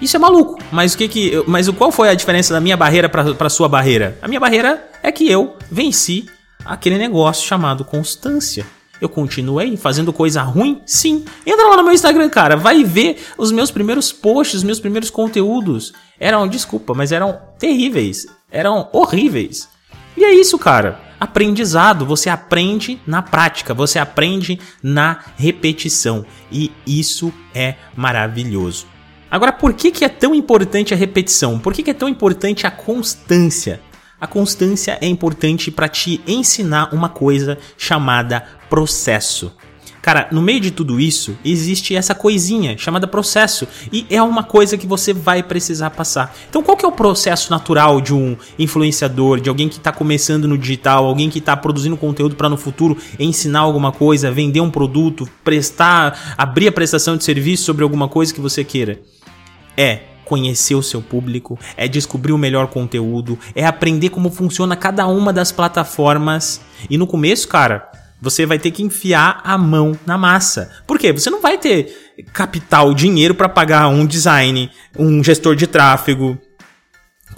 Isso 0.00 0.16
é 0.16 0.18
maluco, 0.18 0.58
mas 0.72 0.94
o 0.94 0.98
que 0.98 1.08
que, 1.08 1.44
mas 1.46 1.68
qual 1.68 1.92
foi 1.92 2.08
a 2.08 2.14
diferença 2.14 2.54
da 2.54 2.60
minha 2.60 2.74
barreira 2.74 3.06
para 3.06 3.50
sua 3.50 3.68
barreira? 3.68 4.16
A 4.22 4.28
minha 4.28 4.40
barreira 4.40 4.88
é 5.02 5.12
que 5.12 5.30
eu 5.30 5.56
venci 5.70 6.24
aquele 6.64 6.96
negócio 6.96 7.46
chamado 7.46 7.84
constância. 7.84 8.64
Eu 8.98 9.10
continuei 9.10 9.76
fazendo 9.76 10.10
coisa 10.10 10.40
ruim? 10.40 10.80
Sim. 10.86 11.26
Entra 11.46 11.68
lá 11.68 11.76
no 11.76 11.84
meu 11.84 11.92
Instagram, 11.92 12.30
cara. 12.30 12.56
Vai 12.56 12.82
ver 12.84 13.22
os 13.36 13.52
meus 13.52 13.70
primeiros 13.70 14.10
posts, 14.10 14.56
os 14.56 14.64
meus 14.64 14.80
primeiros 14.80 15.10
conteúdos. 15.10 15.92
Eram, 16.18 16.48
desculpa, 16.48 16.94
mas 16.94 17.12
eram 17.12 17.38
terríveis. 17.58 18.26
Eram 18.50 18.88
horríveis. 18.90 19.68
E 20.16 20.24
é 20.24 20.32
isso, 20.32 20.58
cara 20.58 21.07
aprendizado, 21.18 22.06
você 22.06 22.30
aprende 22.30 23.00
na 23.06 23.22
prática, 23.22 23.74
você 23.74 23.98
aprende 23.98 24.58
na 24.82 25.20
repetição 25.36 26.24
e 26.50 26.72
isso 26.86 27.32
é 27.54 27.74
maravilhoso. 27.96 28.86
Agora, 29.30 29.52
por 29.52 29.74
que, 29.74 29.90
que 29.90 30.04
é 30.04 30.08
tão 30.08 30.34
importante 30.34 30.94
a 30.94 30.96
repetição? 30.96 31.58
Por 31.58 31.74
que, 31.74 31.82
que 31.82 31.90
é 31.90 31.94
tão 31.94 32.08
importante 32.08 32.66
a 32.66 32.70
constância? 32.70 33.80
A 34.20 34.26
constância 34.26 34.98
é 35.00 35.06
importante 35.06 35.70
para 35.70 35.88
te 35.88 36.20
ensinar 36.26 36.92
uma 36.92 37.08
coisa 37.08 37.58
chamada 37.76 38.44
processo. 38.68 39.54
Cara, 40.00 40.28
no 40.30 40.40
meio 40.40 40.60
de 40.60 40.70
tudo 40.70 41.00
isso, 41.00 41.36
existe 41.44 41.94
essa 41.94 42.14
coisinha 42.14 42.76
chamada 42.78 43.06
processo 43.06 43.66
e 43.92 44.06
é 44.10 44.22
uma 44.22 44.42
coisa 44.42 44.78
que 44.78 44.86
você 44.86 45.12
vai 45.12 45.42
precisar 45.42 45.90
passar. 45.90 46.34
Então, 46.48 46.62
qual 46.62 46.76
que 46.76 46.84
é 46.84 46.88
o 46.88 46.92
processo 46.92 47.50
natural 47.50 48.00
de 48.00 48.14
um 48.14 48.36
influenciador, 48.58 49.40
de 49.40 49.48
alguém 49.48 49.68
que 49.68 49.76
está 49.76 49.92
começando 49.92 50.48
no 50.48 50.56
digital, 50.56 51.04
alguém 51.04 51.28
que 51.28 51.38
está 51.38 51.56
produzindo 51.56 51.96
conteúdo 51.96 52.36
para 52.36 52.48
no 52.48 52.56
futuro 52.56 52.96
ensinar 53.18 53.60
alguma 53.60 53.92
coisa, 53.92 54.30
vender 54.30 54.60
um 54.60 54.70
produto, 54.70 55.28
prestar, 55.42 56.34
abrir 56.36 56.68
a 56.68 56.72
prestação 56.72 57.16
de 57.16 57.24
serviço 57.24 57.64
sobre 57.64 57.82
alguma 57.82 58.08
coisa 58.08 58.32
que 58.32 58.40
você 58.40 58.64
queira? 58.64 59.00
É 59.76 60.00
conhecer 60.28 60.74
o 60.74 60.82
seu 60.82 61.00
público, 61.00 61.58
é 61.74 61.88
descobrir 61.88 62.32
o 62.32 62.38
melhor 62.38 62.66
conteúdo, 62.66 63.38
é 63.54 63.64
aprender 63.64 64.10
como 64.10 64.30
funciona 64.30 64.76
cada 64.76 65.06
uma 65.06 65.32
das 65.32 65.50
plataformas. 65.50 66.60
E 66.90 66.98
no 66.98 67.06
começo, 67.06 67.48
cara, 67.48 67.90
você 68.20 68.44
vai 68.44 68.58
ter 68.58 68.70
que 68.70 68.82
enfiar 68.82 69.40
a 69.44 69.56
mão 69.56 69.98
na 70.06 70.18
massa. 70.18 70.70
Por 70.86 70.98
quê? 70.98 71.12
Você 71.12 71.30
não 71.30 71.40
vai 71.40 71.58
ter 71.58 72.14
capital, 72.32 72.92
dinheiro 72.94 73.34
para 73.34 73.48
pagar 73.48 73.88
um 73.88 74.04
design, 74.06 74.70
um 74.98 75.22
gestor 75.22 75.54
de 75.54 75.66
tráfego, 75.66 76.38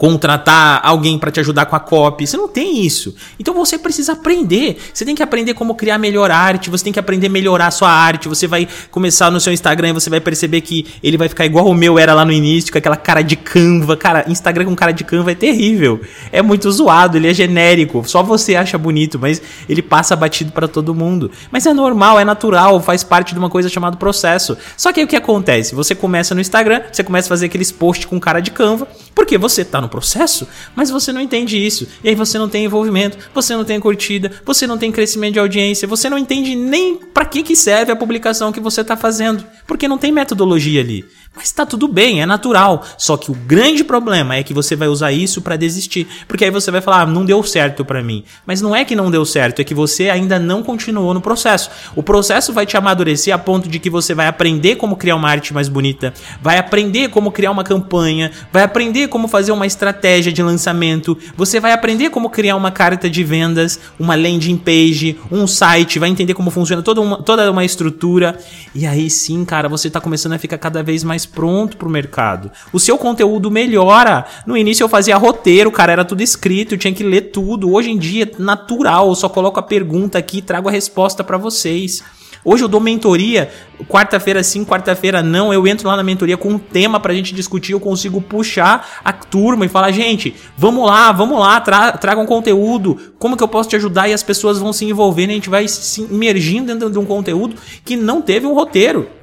contratar 0.00 0.80
alguém 0.82 1.18
para 1.18 1.30
te 1.30 1.40
ajudar 1.40 1.66
com 1.66 1.76
a 1.76 1.78
copy. 1.78 2.26
Você 2.26 2.34
não 2.34 2.48
tem 2.48 2.80
isso. 2.86 3.14
Então 3.38 3.52
você 3.52 3.76
precisa 3.76 4.14
aprender. 4.14 4.78
Você 4.94 5.04
tem 5.04 5.14
que 5.14 5.22
aprender 5.22 5.52
como 5.52 5.74
criar 5.74 5.98
melhor 5.98 6.30
arte, 6.30 6.70
você 6.70 6.84
tem 6.84 6.90
que 6.90 6.98
aprender 6.98 7.26
a 7.26 7.30
melhorar 7.30 7.66
a 7.66 7.70
sua 7.70 7.90
arte. 7.90 8.26
Você 8.26 8.46
vai 8.46 8.66
começar 8.90 9.30
no 9.30 9.38
seu 9.38 9.52
Instagram 9.52 9.90
e 9.90 9.92
você 9.92 10.08
vai 10.08 10.18
perceber 10.18 10.62
que 10.62 10.86
ele 11.02 11.18
vai 11.18 11.28
ficar 11.28 11.44
igual 11.44 11.66
o 11.66 11.74
meu 11.74 11.98
era 11.98 12.14
lá 12.14 12.24
no 12.24 12.32
início, 12.32 12.72
com 12.72 12.78
aquela 12.78 12.96
cara 12.96 13.20
de 13.20 13.36
Canva. 13.36 13.94
Cara, 13.94 14.24
Instagram 14.26 14.64
com 14.64 14.74
cara 14.74 14.90
de 14.90 15.04
Canva 15.04 15.32
é 15.32 15.34
terrível. 15.34 16.00
É 16.32 16.40
muito 16.40 16.72
zoado, 16.72 17.18
ele 17.18 17.28
é 17.28 17.34
genérico. 17.34 18.02
Só 18.08 18.22
você 18.22 18.56
acha 18.56 18.78
bonito, 18.78 19.18
mas 19.18 19.42
ele 19.68 19.82
passa 19.82 20.16
batido 20.16 20.50
para 20.50 20.66
todo 20.66 20.94
mundo. 20.94 21.30
Mas 21.50 21.66
é 21.66 21.74
normal, 21.74 22.18
é 22.18 22.24
natural, 22.24 22.80
faz 22.80 23.04
parte 23.04 23.34
de 23.34 23.38
uma 23.38 23.50
coisa 23.50 23.68
chamada 23.68 23.98
processo. 23.98 24.56
Só 24.78 24.94
que 24.94 25.00
aí 25.00 25.04
o 25.04 25.08
que 25.08 25.16
acontece? 25.16 25.74
Você 25.74 25.94
começa 25.94 26.34
no 26.34 26.40
Instagram, 26.40 26.84
você 26.90 27.04
começa 27.04 27.28
a 27.28 27.28
fazer 27.28 27.44
aqueles 27.44 27.70
posts 27.70 28.06
com 28.06 28.18
cara 28.18 28.40
de 28.40 28.50
Canva, 28.50 28.88
porque 29.14 29.36
você 29.36 29.62
tá 29.62 29.78
no 29.78 29.89
processo, 29.90 30.48
mas 30.74 30.90
você 30.90 31.12
não 31.12 31.20
entende 31.20 31.58
isso. 31.58 31.86
E 32.02 32.08
aí 32.08 32.14
você 32.14 32.38
não 32.38 32.48
tem 32.48 32.64
envolvimento, 32.64 33.18
você 33.34 33.54
não 33.54 33.64
tem 33.64 33.78
curtida, 33.78 34.30
você 34.44 34.66
não 34.66 34.78
tem 34.78 34.90
crescimento 34.90 35.34
de 35.34 35.40
audiência, 35.40 35.86
você 35.86 36.08
não 36.08 36.16
entende 36.16 36.54
nem 36.54 36.96
para 36.96 37.24
que, 37.24 37.42
que 37.42 37.54
serve 37.54 37.92
a 37.92 37.96
publicação 37.96 38.52
que 38.52 38.60
você 38.60 38.80
está 38.80 38.96
fazendo, 38.96 39.44
porque 39.66 39.88
não 39.88 39.98
tem 39.98 40.12
metodologia 40.12 40.80
ali. 40.80 41.04
Mas 41.34 41.52
tá 41.52 41.64
tudo 41.64 41.86
bem, 41.86 42.20
é 42.20 42.26
natural. 42.26 42.84
Só 42.98 43.16
que 43.16 43.30
o 43.30 43.34
grande 43.34 43.84
problema 43.84 44.34
é 44.34 44.42
que 44.42 44.52
você 44.52 44.74
vai 44.74 44.88
usar 44.88 45.12
isso 45.12 45.40
para 45.40 45.56
desistir. 45.56 46.06
Porque 46.26 46.44
aí 46.44 46.50
você 46.50 46.72
vai 46.72 46.80
falar, 46.80 47.02
ah, 47.02 47.06
não 47.06 47.24
deu 47.24 47.40
certo 47.44 47.84
para 47.84 48.02
mim. 48.02 48.24
Mas 48.44 48.60
não 48.60 48.74
é 48.74 48.84
que 48.84 48.96
não 48.96 49.10
deu 49.10 49.24
certo, 49.24 49.60
é 49.60 49.64
que 49.64 49.72
você 49.72 50.10
ainda 50.10 50.40
não 50.40 50.60
continuou 50.62 51.14
no 51.14 51.20
processo. 51.20 51.70
O 51.94 52.02
processo 52.02 52.52
vai 52.52 52.66
te 52.66 52.76
amadurecer 52.76 53.32
a 53.32 53.38
ponto 53.38 53.68
de 53.68 53.78
que 53.78 53.88
você 53.88 54.12
vai 54.12 54.26
aprender 54.26 54.74
como 54.74 54.96
criar 54.96 55.14
uma 55.14 55.30
arte 55.30 55.54
mais 55.54 55.68
bonita, 55.68 56.12
vai 56.42 56.58
aprender 56.58 57.08
como 57.08 57.30
criar 57.30 57.52
uma 57.52 57.64
campanha, 57.64 58.32
vai 58.52 58.64
aprender 58.64 59.08
como 59.08 59.28
fazer 59.28 59.52
uma 59.52 59.66
estratégia 59.66 60.32
de 60.32 60.42
lançamento, 60.42 61.16
você 61.36 61.60
vai 61.60 61.72
aprender 61.72 62.10
como 62.10 62.28
criar 62.28 62.56
uma 62.56 62.72
carta 62.72 63.08
de 63.08 63.22
vendas, 63.22 63.78
uma 63.98 64.16
landing 64.16 64.56
page, 64.56 65.18
um 65.30 65.46
site, 65.46 65.98
vai 65.98 66.08
entender 66.08 66.34
como 66.34 66.50
funciona 66.50 66.82
toda 66.82 67.00
uma, 67.00 67.22
toda 67.22 67.50
uma 67.50 67.64
estrutura. 67.64 68.38
E 68.74 68.84
aí 68.84 69.08
sim, 69.08 69.44
cara, 69.44 69.68
você 69.68 69.88
tá 69.88 70.00
começando 70.00 70.32
a 70.32 70.38
ficar 70.38 70.58
cada 70.58 70.82
vez 70.82 71.04
mais 71.04 71.19
mais 71.20 71.26
pronto 71.26 71.76
pro 71.76 71.90
mercado. 71.90 72.50
O 72.72 72.80
seu 72.80 72.96
conteúdo 72.96 73.50
melhora. 73.50 74.24
No 74.46 74.56
início 74.56 74.84
eu 74.84 74.88
fazia 74.88 75.16
roteiro, 75.16 75.70
cara, 75.70 75.92
era 75.92 76.04
tudo 76.04 76.22
escrito, 76.22 76.74
eu 76.74 76.78
tinha 76.78 76.94
que 76.94 77.02
ler 77.02 77.32
tudo. 77.32 77.72
Hoje 77.72 77.90
em 77.90 77.98
dia, 77.98 78.30
natural, 78.38 79.08
eu 79.08 79.14
só 79.14 79.28
coloco 79.28 79.60
a 79.60 79.62
pergunta 79.62 80.18
aqui 80.18 80.38
e 80.38 80.42
trago 80.42 80.68
a 80.68 80.72
resposta 80.72 81.22
para 81.22 81.36
vocês. 81.36 82.02
Hoje 82.42 82.64
eu 82.64 82.68
dou 82.68 82.80
mentoria, 82.80 83.50
quarta-feira 83.86 84.42
sim, 84.42 84.64
quarta-feira 84.64 85.22
não. 85.22 85.52
Eu 85.52 85.66
entro 85.66 85.86
lá 85.86 85.94
na 85.94 86.02
mentoria 86.02 86.38
com 86.38 86.48
um 86.48 86.58
tema 86.58 86.98
pra 86.98 87.12
gente 87.12 87.34
discutir. 87.34 87.72
Eu 87.72 87.80
consigo 87.80 88.18
puxar 88.22 88.88
a 89.04 89.12
turma 89.12 89.66
e 89.66 89.68
falar: 89.68 89.92
gente, 89.92 90.34
vamos 90.56 90.86
lá, 90.86 91.12
vamos 91.12 91.38
lá, 91.38 91.60
tra 91.60 91.92
traga 91.92 92.18
um 92.18 92.24
conteúdo. 92.24 92.96
Como 93.18 93.36
que 93.36 93.42
eu 93.42 93.48
posso 93.48 93.68
te 93.68 93.76
ajudar? 93.76 94.08
E 94.08 94.14
as 94.14 94.22
pessoas 94.22 94.58
vão 94.58 94.72
se 94.72 94.86
envolvendo. 94.86 95.30
A 95.30 95.34
gente 95.34 95.50
vai 95.50 95.68
se 95.68 96.00
imergindo 96.00 96.68
dentro 96.68 96.88
de 96.88 96.98
um 96.98 97.04
conteúdo 97.04 97.56
que 97.84 97.94
não 97.94 98.22
teve 98.22 98.46
um 98.46 98.54
roteiro. 98.54 99.19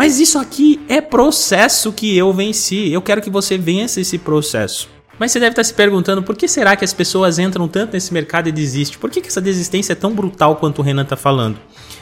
Mas 0.00 0.18
isso 0.18 0.38
aqui 0.38 0.80
é 0.88 0.98
processo 0.98 1.92
que 1.92 2.16
eu 2.16 2.32
venci. 2.32 2.90
Eu 2.90 3.02
quero 3.02 3.20
que 3.20 3.28
você 3.28 3.58
vença 3.58 4.00
esse 4.00 4.16
processo. 4.16 4.88
Mas 5.18 5.30
você 5.30 5.38
deve 5.38 5.50
estar 5.50 5.62
se 5.62 5.74
perguntando 5.74 6.22
por 6.22 6.34
que 6.34 6.48
será 6.48 6.74
que 6.74 6.82
as 6.82 6.94
pessoas 6.94 7.38
entram 7.38 7.68
tanto 7.68 7.92
nesse 7.92 8.10
mercado 8.10 8.48
e 8.48 8.52
desistem? 8.52 8.98
Por 8.98 9.10
que, 9.10 9.20
que 9.20 9.28
essa 9.28 9.42
desistência 9.42 9.92
é 9.92 9.94
tão 9.94 10.14
brutal 10.14 10.56
quanto 10.56 10.78
o 10.78 10.82
Renan 10.82 11.02
está 11.02 11.18
falando? 11.18 11.58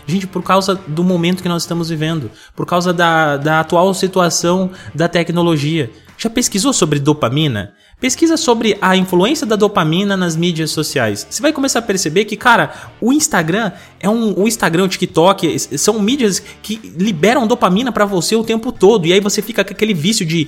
Gente, 0.06 0.28
por 0.28 0.44
causa 0.44 0.76
do 0.86 1.02
momento 1.02 1.42
que 1.42 1.48
nós 1.48 1.64
estamos 1.64 1.88
vivendo, 1.88 2.30
por 2.54 2.64
causa 2.64 2.92
da, 2.92 3.36
da 3.36 3.58
atual 3.58 3.92
situação 3.92 4.70
da 4.94 5.08
tecnologia. 5.08 5.90
Já 6.16 6.30
pesquisou 6.30 6.72
sobre 6.72 7.00
dopamina? 7.00 7.74
Pesquisa 8.00 8.36
sobre 8.36 8.78
a 8.80 8.96
influência 8.96 9.44
da 9.44 9.56
dopamina 9.56 10.16
nas 10.16 10.36
mídias 10.36 10.70
sociais. 10.70 11.26
Você 11.28 11.42
vai 11.42 11.52
começar 11.52 11.80
a 11.80 11.82
perceber 11.82 12.26
que, 12.26 12.36
cara, 12.36 12.72
o 13.00 13.12
Instagram 13.12 13.72
é 13.98 14.08
um 14.08 14.38
o 14.38 14.46
Instagram, 14.46 14.84
o 14.84 14.88
TikTok, 14.88 15.58
são 15.76 15.98
mídias 15.98 16.40
que 16.62 16.80
liberam 16.96 17.44
dopamina 17.44 17.90
para 17.90 18.04
você 18.04 18.36
o 18.36 18.44
tempo 18.44 18.70
todo. 18.70 19.06
E 19.06 19.12
aí 19.12 19.18
você 19.18 19.42
fica 19.42 19.64
com 19.64 19.72
aquele 19.72 19.94
vício 19.94 20.24
de 20.24 20.46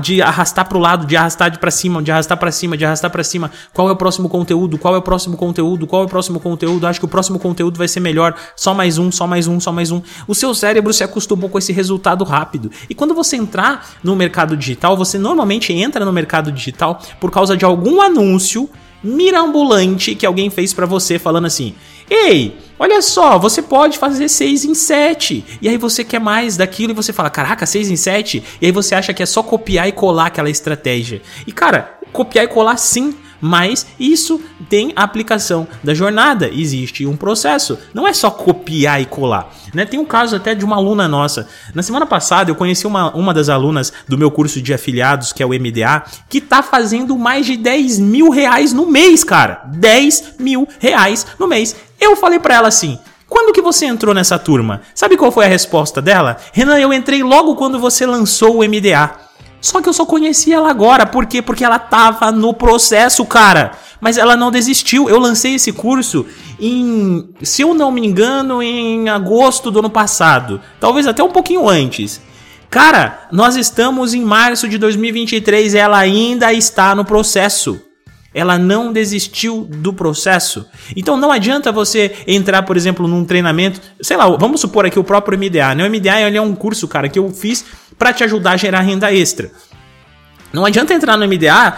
de 0.00 0.22
arrastar 0.22 0.66
pro 0.66 0.78
lado, 0.78 1.06
de 1.06 1.14
arrastar 1.14 1.58
para 1.58 1.70
cima, 1.70 2.02
de 2.02 2.10
arrastar 2.10 2.38
para 2.38 2.50
cima, 2.50 2.78
de 2.78 2.84
arrastar 2.86 3.10
para 3.10 3.22
cima. 3.22 3.50
Qual 3.74 3.90
é 3.90 3.92
o 3.92 3.96
próximo 3.96 4.30
conteúdo? 4.30 4.78
Qual 4.78 4.94
é 4.94 4.98
o 4.98 5.02
próximo 5.02 5.36
conteúdo? 5.36 5.86
Qual 5.86 6.04
é 6.04 6.06
o 6.06 6.08
próximo 6.08 6.40
conteúdo? 6.40 6.86
Acho 6.86 6.98
que 6.98 7.04
o 7.04 7.08
próximo 7.08 7.38
conteúdo 7.38 7.76
vai 7.76 7.88
ser 7.88 8.00
melhor. 8.00 8.34
Só 8.56 8.72
mais 8.72 8.96
um, 8.96 9.12
só 9.12 9.26
mais 9.26 9.46
um, 9.46 9.60
só 9.60 9.70
mais 9.70 9.90
um. 9.90 10.00
O 10.26 10.34
seu 10.34 10.54
cérebro 10.54 10.94
se 10.94 11.04
acostumou 11.04 11.50
com 11.50 11.58
esse 11.58 11.74
resultado 11.74 12.24
rápido. 12.24 12.70
E 12.88 12.94
quando 12.94 13.12
você 13.12 13.36
entrar 13.36 13.86
no 14.02 14.16
mercado 14.16 14.56
digital, 14.56 14.96
você 14.96 15.18
normalmente 15.18 15.70
entra 15.70 16.06
no 16.06 16.12
mercado 16.12 16.53
digital 16.54 17.02
por 17.20 17.30
causa 17.30 17.56
de 17.56 17.64
algum 17.64 18.00
anúncio 18.00 18.68
mirambulante 19.02 20.14
que 20.14 20.24
alguém 20.24 20.48
fez 20.48 20.72
para 20.72 20.86
você 20.86 21.18
falando 21.18 21.46
assim: 21.46 21.74
"Ei, 22.08 22.56
olha 22.78 23.02
só, 23.02 23.38
você 23.38 23.60
pode 23.60 23.98
fazer 23.98 24.28
6 24.28 24.64
em 24.64 24.74
7". 24.74 25.44
E 25.60 25.68
aí 25.68 25.76
você 25.76 26.02
quer 26.02 26.20
mais 26.20 26.56
daquilo 26.56 26.92
e 26.92 26.96
você 26.96 27.12
fala: 27.12 27.28
"Caraca, 27.28 27.66
6 27.66 27.90
em 27.90 27.96
7". 27.96 28.42
E 28.60 28.66
aí 28.66 28.72
você 28.72 28.94
acha 28.94 29.12
que 29.12 29.22
é 29.22 29.26
só 29.26 29.42
copiar 29.42 29.88
e 29.88 29.92
colar 29.92 30.26
aquela 30.26 30.48
estratégia. 30.48 31.20
E 31.46 31.52
cara, 31.52 31.98
copiar 32.12 32.44
e 32.44 32.48
colar 32.48 32.76
sim, 32.78 33.14
mas 33.44 33.86
isso 34.00 34.40
tem 34.70 34.94
aplicação 34.96 35.68
da 35.82 35.92
jornada, 35.92 36.48
existe 36.48 37.04
um 37.04 37.14
processo, 37.14 37.78
não 37.92 38.08
é 38.08 38.12
só 38.14 38.30
copiar 38.30 39.02
e 39.02 39.04
colar. 39.04 39.52
Né? 39.74 39.84
Tem 39.84 40.00
um 40.00 40.04
caso 40.06 40.34
até 40.34 40.54
de 40.54 40.64
uma 40.64 40.76
aluna 40.76 41.06
nossa. 41.06 41.46
Na 41.74 41.82
semana 41.82 42.06
passada 42.06 42.50
eu 42.50 42.54
conheci 42.54 42.86
uma, 42.86 43.14
uma 43.14 43.34
das 43.34 43.50
alunas 43.50 43.92
do 44.08 44.16
meu 44.16 44.30
curso 44.30 44.62
de 44.62 44.72
afiliados, 44.72 45.30
que 45.30 45.42
é 45.42 45.46
o 45.46 45.50
MDA, 45.50 46.04
que 46.26 46.40
tá 46.40 46.62
fazendo 46.62 47.18
mais 47.18 47.44
de 47.44 47.58
10 47.58 47.98
mil 47.98 48.30
reais 48.30 48.72
no 48.72 48.86
mês, 48.86 49.22
cara. 49.22 49.60
10 49.66 50.36
mil 50.38 50.66
reais 50.78 51.26
no 51.38 51.46
mês. 51.46 51.76
Eu 52.00 52.16
falei 52.16 52.38
para 52.38 52.54
ela 52.54 52.68
assim. 52.68 52.98
Quando 53.28 53.52
que 53.52 53.60
você 53.60 53.84
entrou 53.84 54.14
nessa 54.14 54.38
turma? 54.38 54.80
Sabe 54.94 55.18
qual 55.18 55.30
foi 55.30 55.44
a 55.44 55.48
resposta 55.48 56.00
dela? 56.00 56.38
Renan, 56.50 56.78
eu 56.78 56.94
entrei 56.94 57.22
logo 57.22 57.56
quando 57.56 57.78
você 57.78 58.06
lançou 58.06 58.60
o 58.60 58.64
MDA. 58.66 59.24
Só 59.64 59.80
que 59.80 59.88
eu 59.88 59.94
só 59.94 60.04
conheci 60.04 60.52
ela 60.52 60.68
agora. 60.68 61.06
Por 61.06 61.24
quê? 61.24 61.40
Porque 61.40 61.64
ela 61.64 61.78
tava 61.78 62.30
no 62.30 62.52
processo, 62.52 63.24
cara. 63.24 63.72
Mas 63.98 64.18
ela 64.18 64.36
não 64.36 64.50
desistiu. 64.50 65.08
Eu 65.08 65.18
lancei 65.18 65.54
esse 65.54 65.72
curso 65.72 66.26
em, 66.60 67.30
se 67.40 67.62
eu 67.62 67.72
não 67.72 67.90
me 67.90 68.06
engano, 68.06 68.62
em 68.62 69.08
agosto 69.08 69.70
do 69.70 69.78
ano 69.78 69.88
passado. 69.88 70.60
Talvez 70.78 71.06
até 71.06 71.22
um 71.22 71.30
pouquinho 71.30 71.66
antes. 71.66 72.20
Cara, 72.68 73.26
nós 73.32 73.56
estamos 73.56 74.12
em 74.12 74.22
março 74.22 74.68
de 74.68 74.76
2023 74.76 75.72
e 75.72 75.78
ela 75.78 75.96
ainda 75.96 76.52
está 76.52 76.94
no 76.94 77.02
processo. 77.02 77.80
Ela 78.34 78.58
não 78.58 78.92
desistiu 78.92 79.64
do 79.64 79.94
processo. 79.94 80.66
Então 80.94 81.16
não 81.16 81.32
adianta 81.32 81.72
você 81.72 82.12
entrar, 82.26 82.64
por 82.64 82.76
exemplo, 82.76 83.08
num 83.08 83.24
treinamento, 83.24 83.80
sei 84.02 84.16
lá, 84.16 84.28
vamos 84.28 84.60
supor 84.60 84.84
aqui 84.84 84.98
o 84.98 85.04
próprio 85.04 85.38
MDA, 85.38 85.74
né? 85.74 85.86
O 85.86 85.90
MDA 85.90 86.18
é 86.18 86.40
um 86.40 86.54
curso, 86.54 86.86
cara, 86.86 87.08
que 87.08 87.18
eu 87.18 87.30
fiz 87.30 87.64
para 87.98 88.12
te 88.12 88.24
ajudar 88.24 88.52
a 88.52 88.56
gerar 88.56 88.80
renda 88.80 89.12
extra. 89.12 89.50
Não 90.52 90.64
adianta 90.64 90.94
entrar 90.94 91.16
no 91.16 91.26
MDA 91.26 91.76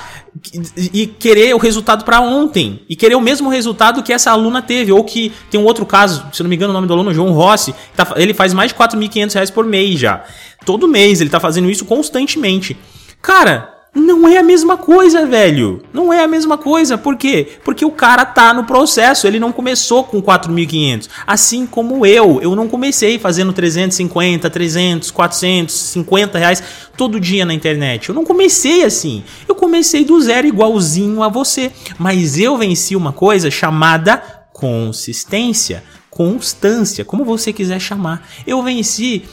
e 0.92 1.06
querer 1.06 1.54
o 1.54 1.58
resultado 1.58 2.04
para 2.04 2.20
ontem 2.20 2.82
e 2.88 2.94
querer 2.94 3.14
o 3.14 3.20
mesmo 3.22 3.48
resultado 3.48 4.02
que 4.02 4.12
essa 4.12 4.30
aluna 4.30 4.60
teve 4.60 4.92
ou 4.92 5.02
que 5.02 5.32
tem 5.50 5.58
um 5.58 5.64
outro 5.64 5.86
caso, 5.86 6.26
se 6.30 6.42
não 6.42 6.50
me 6.50 6.56
engano 6.56 6.72
o 6.72 6.74
nome 6.74 6.86
do 6.86 6.92
aluno 6.92 7.10
é 7.10 7.14
João 7.14 7.32
Rossi, 7.32 7.74
tá, 7.96 8.12
ele 8.16 8.34
faz 8.34 8.52
mais 8.52 8.70
de 8.70 8.76
4.500 8.78 9.32
reais 9.32 9.50
por 9.50 9.64
mês 9.64 9.98
já. 9.98 10.24
Todo 10.66 10.86
mês 10.86 11.22
ele 11.22 11.30
tá 11.30 11.40
fazendo 11.40 11.70
isso 11.70 11.86
constantemente. 11.86 12.76
Cara, 13.22 13.75
não 13.96 14.28
é 14.28 14.36
a 14.36 14.42
mesma 14.42 14.76
coisa, 14.76 15.24
velho. 15.24 15.82
Não 15.90 16.12
é 16.12 16.22
a 16.22 16.28
mesma 16.28 16.58
coisa. 16.58 16.98
Por 16.98 17.16
quê? 17.16 17.48
Porque 17.64 17.82
o 17.82 17.90
cara 17.90 18.26
tá 18.26 18.52
no 18.52 18.64
processo. 18.64 19.26
Ele 19.26 19.40
não 19.40 19.50
começou 19.50 20.04
com 20.04 20.20
4.500. 20.20 21.08
Assim 21.26 21.66
como 21.66 22.04
eu. 22.04 22.38
Eu 22.42 22.54
não 22.54 22.68
comecei 22.68 23.18
fazendo 23.18 23.54
350, 23.54 24.50
300, 24.50 25.10
450 25.10 26.38
reais 26.38 26.62
todo 26.94 27.18
dia 27.18 27.46
na 27.46 27.54
internet. 27.54 28.10
Eu 28.10 28.14
não 28.14 28.24
comecei 28.24 28.84
assim. 28.84 29.24
Eu 29.48 29.54
comecei 29.54 30.04
do 30.04 30.20
zero 30.20 30.46
igualzinho 30.46 31.22
a 31.22 31.28
você. 31.28 31.72
Mas 31.98 32.38
eu 32.38 32.58
venci 32.58 32.94
uma 32.94 33.12
coisa 33.12 33.50
chamada 33.50 34.22
consistência 34.52 35.82
constância, 36.16 37.04
como 37.04 37.26
você 37.26 37.52
quiser 37.52 37.78
chamar. 37.78 38.26
Eu 38.46 38.62
venci, 38.62 39.24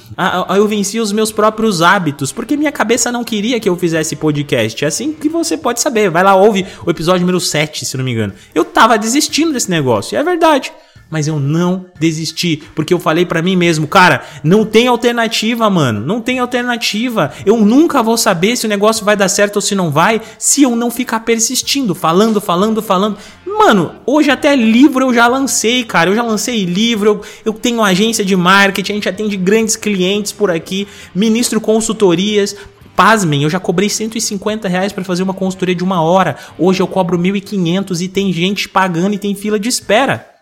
eu 0.54 0.68
venci 0.68 1.00
os 1.00 1.14
meus 1.14 1.32
próprios 1.32 1.82
hábitos, 1.82 2.34
porque 2.34 2.58
minha 2.58 2.74
cabeça 2.74 3.10
não 3.10 3.24
queria 3.24 3.58
que 3.58 3.70
eu 3.70 3.78
fizesse 3.78 4.18
podcast. 4.18 4.84
É 4.84 4.90
assim 4.90 5.14
que 5.14 5.30
você 5.30 5.56
pode 5.56 5.80
saber. 5.80 6.10
Vai 6.10 6.24
lá, 6.24 6.36
ouve 6.36 6.68
o 6.86 6.92
episódio 6.92 7.22
número 7.22 7.40
7, 7.40 7.86
se 7.86 7.96
não 7.96 8.04
me 8.04 8.12
engano. 8.12 8.34
Eu 8.54 8.66
tava 8.66 8.98
desistindo 8.98 9.54
desse 9.54 9.70
negócio, 9.70 10.14
e 10.14 10.18
é 10.18 10.24
verdade 10.24 10.74
mas 11.14 11.28
eu 11.28 11.40
não 11.40 11.86
desisti, 12.00 12.64
porque 12.74 12.92
eu 12.92 13.00
falei 13.00 13.24
para 13.24 13.40
mim 13.40 13.56
mesmo, 13.56 13.88
cara, 13.88 14.24
não 14.44 14.66
tem 14.66 14.88
alternativa, 14.88 15.70
mano, 15.70 16.00
não 16.00 16.20
tem 16.20 16.40
alternativa. 16.40 17.32
Eu 17.46 17.58
nunca 17.58 18.02
vou 18.02 18.18
saber 18.18 18.56
se 18.58 18.66
o 18.66 18.70
negócio 18.70 19.06
vai 19.06 19.16
dar 19.16 19.30
certo 19.30 19.58
ou 19.58 19.62
se 19.62 19.76
não 19.76 19.92
vai, 19.92 20.20
se 20.40 20.64
eu 20.64 20.76
não 20.76 20.90
ficar 20.90 21.20
persistindo, 21.20 21.94
falando, 21.94 22.42
falando, 22.42 22.82
falando. 22.82 23.16
Mano, 23.46 23.94
hoje 24.08 24.32
até 24.32 24.56
livro 24.56 25.06
eu 25.06 25.14
já 25.14 25.28
lancei, 25.28 25.84
cara. 25.84 26.10
Eu 26.10 26.16
já 26.16 26.24
lancei 26.24 26.66
livro, 26.66 27.08
eu, 27.08 27.22
eu 27.46 27.54
tenho 27.54 27.84
agência 27.84 28.26
de 28.26 28.36
marketing, 28.36 28.92
a 28.92 28.96
gente 28.96 29.10
atende 29.10 29.38
grandes 29.38 29.76
clientes 29.76 30.32
por 30.32 30.50
aqui, 30.50 30.88
ministro 31.14 31.62
consultorias. 31.62 32.56
Pasmem, 32.96 33.44
eu 33.44 33.52
já 33.52 33.60
cobrei 33.60 33.88
150 33.88 34.68
reais 34.68 34.92
para 34.92 35.04
fazer 35.04 35.22
uma 35.22 35.34
consultoria 35.34 35.76
de 35.76 35.84
uma 35.84 36.02
hora. 36.02 36.38
Hoje 36.58 36.82
eu 36.82 36.88
cobro 36.88 37.20
1.500 37.20 38.02
e 38.02 38.08
tem 38.08 38.34
gente 38.34 38.68
pagando 38.68 39.14
e 39.14 39.20
tem 39.20 39.36
fila 39.36 39.60
de 39.60 39.70
espera. 39.70 40.33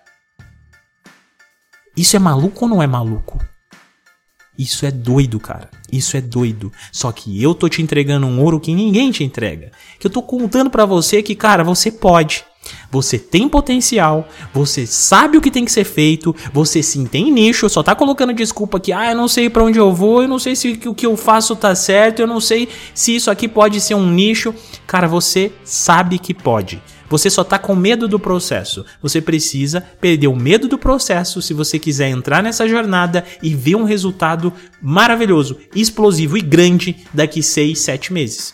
Isso 1.95 2.15
é 2.15 2.19
maluco 2.19 2.65
ou 2.65 2.69
não 2.69 2.81
é 2.81 2.87
maluco? 2.87 3.39
Isso 4.57 4.85
é 4.85 4.91
doido, 4.91 5.39
cara. 5.39 5.69
Isso 5.91 6.15
é 6.15 6.21
doido. 6.21 6.71
Só 6.91 7.11
que 7.11 7.41
eu 7.41 7.55
tô 7.55 7.67
te 7.67 7.81
entregando 7.81 8.27
um 8.27 8.41
ouro 8.41 8.59
que 8.59 8.73
ninguém 8.73 9.11
te 9.11 9.23
entrega. 9.23 9.71
Que 9.99 10.07
eu 10.07 10.11
tô 10.11 10.21
contando 10.21 10.69
para 10.69 10.85
você 10.85 11.23
que, 11.23 11.35
cara, 11.35 11.63
você 11.63 11.91
pode. 11.91 12.45
Você 12.91 13.17
tem 13.17 13.49
potencial, 13.49 14.27
você 14.53 14.85
sabe 14.85 15.35
o 15.35 15.41
que 15.41 15.49
tem 15.49 15.65
que 15.65 15.71
ser 15.71 15.83
feito, 15.83 16.35
você 16.53 16.83
sim 16.83 17.05
tem 17.05 17.31
nicho, 17.31 17.67
só 17.67 17.81
tá 17.81 17.95
colocando 17.95 18.33
desculpa 18.33 18.79
que, 18.79 18.93
ah, 18.93 19.11
eu 19.11 19.17
não 19.17 19.27
sei 19.27 19.49
para 19.49 19.63
onde 19.63 19.79
eu 19.79 19.91
vou, 19.91 20.21
eu 20.21 20.27
não 20.27 20.37
sei 20.37 20.55
se 20.55 20.79
o 20.85 20.93
que 20.93 21.07
eu 21.07 21.17
faço 21.17 21.55
tá 21.55 21.73
certo, 21.73 22.19
eu 22.19 22.27
não 22.27 22.39
sei 22.39 22.69
se 22.93 23.15
isso 23.15 23.31
aqui 23.31 23.47
pode 23.47 23.81
ser 23.81 23.95
um 23.95 24.11
nicho. 24.11 24.53
Cara, 24.85 25.07
você 25.07 25.51
sabe 25.63 26.19
que 26.19 26.35
pode. 26.35 26.79
Você 27.11 27.29
só 27.29 27.43
tá 27.43 27.59
com 27.59 27.75
medo 27.75 28.07
do 28.07 28.17
processo. 28.17 28.85
Você 29.01 29.21
precisa 29.21 29.81
perder 29.81 30.27
o 30.27 30.35
medo 30.35 30.69
do 30.69 30.77
processo 30.77 31.41
se 31.41 31.53
você 31.53 31.77
quiser 31.77 32.07
entrar 32.07 32.41
nessa 32.41 32.65
jornada 32.65 33.25
e 33.43 33.53
ver 33.53 33.75
um 33.75 33.83
resultado 33.83 34.53
maravilhoso, 34.81 35.57
explosivo 35.75 36.37
e 36.37 36.41
grande 36.41 37.05
daqui 37.13 37.43
6, 37.43 37.77
7 37.77 38.13
meses. 38.13 38.53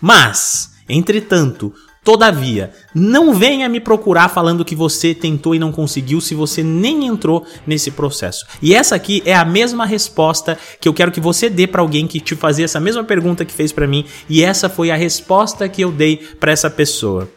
Mas, 0.00 0.70
entretanto, 0.88 1.74
Todavia, 2.06 2.70
não 2.94 3.34
venha 3.34 3.68
me 3.68 3.80
procurar 3.80 4.28
falando 4.28 4.64
que 4.64 4.76
você 4.76 5.12
tentou 5.12 5.56
e 5.56 5.58
não 5.58 5.72
conseguiu 5.72 6.20
se 6.20 6.36
você 6.36 6.62
nem 6.62 7.04
entrou 7.04 7.44
nesse 7.66 7.90
processo. 7.90 8.46
E 8.62 8.76
essa 8.76 8.94
aqui 8.94 9.24
é 9.26 9.34
a 9.34 9.44
mesma 9.44 9.84
resposta 9.84 10.56
que 10.80 10.88
eu 10.88 10.94
quero 10.94 11.10
que 11.10 11.18
você 11.18 11.50
dê 11.50 11.66
para 11.66 11.82
alguém 11.82 12.06
que 12.06 12.20
te 12.20 12.36
fazia 12.36 12.64
essa 12.64 12.78
mesma 12.78 13.02
pergunta 13.02 13.44
que 13.44 13.52
fez 13.52 13.72
para 13.72 13.88
mim, 13.88 14.04
e 14.28 14.44
essa 14.44 14.68
foi 14.68 14.92
a 14.92 14.94
resposta 14.94 15.68
que 15.68 15.82
eu 15.82 15.90
dei 15.90 16.18
para 16.38 16.52
essa 16.52 16.70
pessoa. 16.70 17.28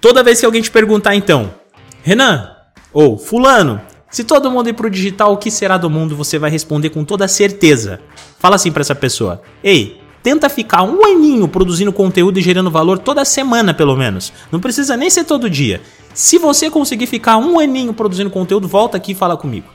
Toda 0.00 0.24
vez 0.24 0.40
que 0.40 0.46
alguém 0.46 0.60
te 0.60 0.70
perguntar 0.72 1.14
então, 1.14 1.54
Renan 2.02 2.50
ou 2.92 3.16
fulano, 3.16 3.80
se 4.10 4.24
todo 4.24 4.50
mundo 4.50 4.70
ir 4.70 4.72
pro 4.72 4.90
digital, 4.90 5.32
o 5.32 5.36
que 5.36 5.52
será 5.52 5.78
do 5.78 5.88
mundo? 5.88 6.16
Você 6.16 6.36
vai 6.36 6.50
responder 6.50 6.90
com 6.90 7.04
toda 7.04 7.28
certeza. 7.28 8.00
Fala 8.40 8.56
assim 8.56 8.72
para 8.72 8.80
essa 8.80 8.94
pessoa: 8.96 9.40
"Ei, 9.62 10.01
Tenta 10.22 10.48
ficar 10.48 10.82
um 10.82 11.04
aninho 11.04 11.48
produzindo 11.48 11.92
conteúdo 11.92 12.38
e 12.38 12.42
gerando 12.42 12.70
valor 12.70 12.98
toda 12.98 13.24
semana, 13.24 13.74
pelo 13.74 13.96
menos. 13.96 14.32
Não 14.52 14.60
precisa 14.60 14.96
nem 14.96 15.10
ser 15.10 15.24
todo 15.24 15.50
dia. 15.50 15.80
Se 16.14 16.38
você 16.38 16.70
conseguir 16.70 17.06
ficar 17.06 17.38
um 17.38 17.58
aninho 17.58 17.92
produzindo 17.92 18.30
conteúdo, 18.30 18.68
volta 18.68 18.96
aqui 18.96 19.12
e 19.12 19.16
fala 19.16 19.36
comigo. 19.36 19.66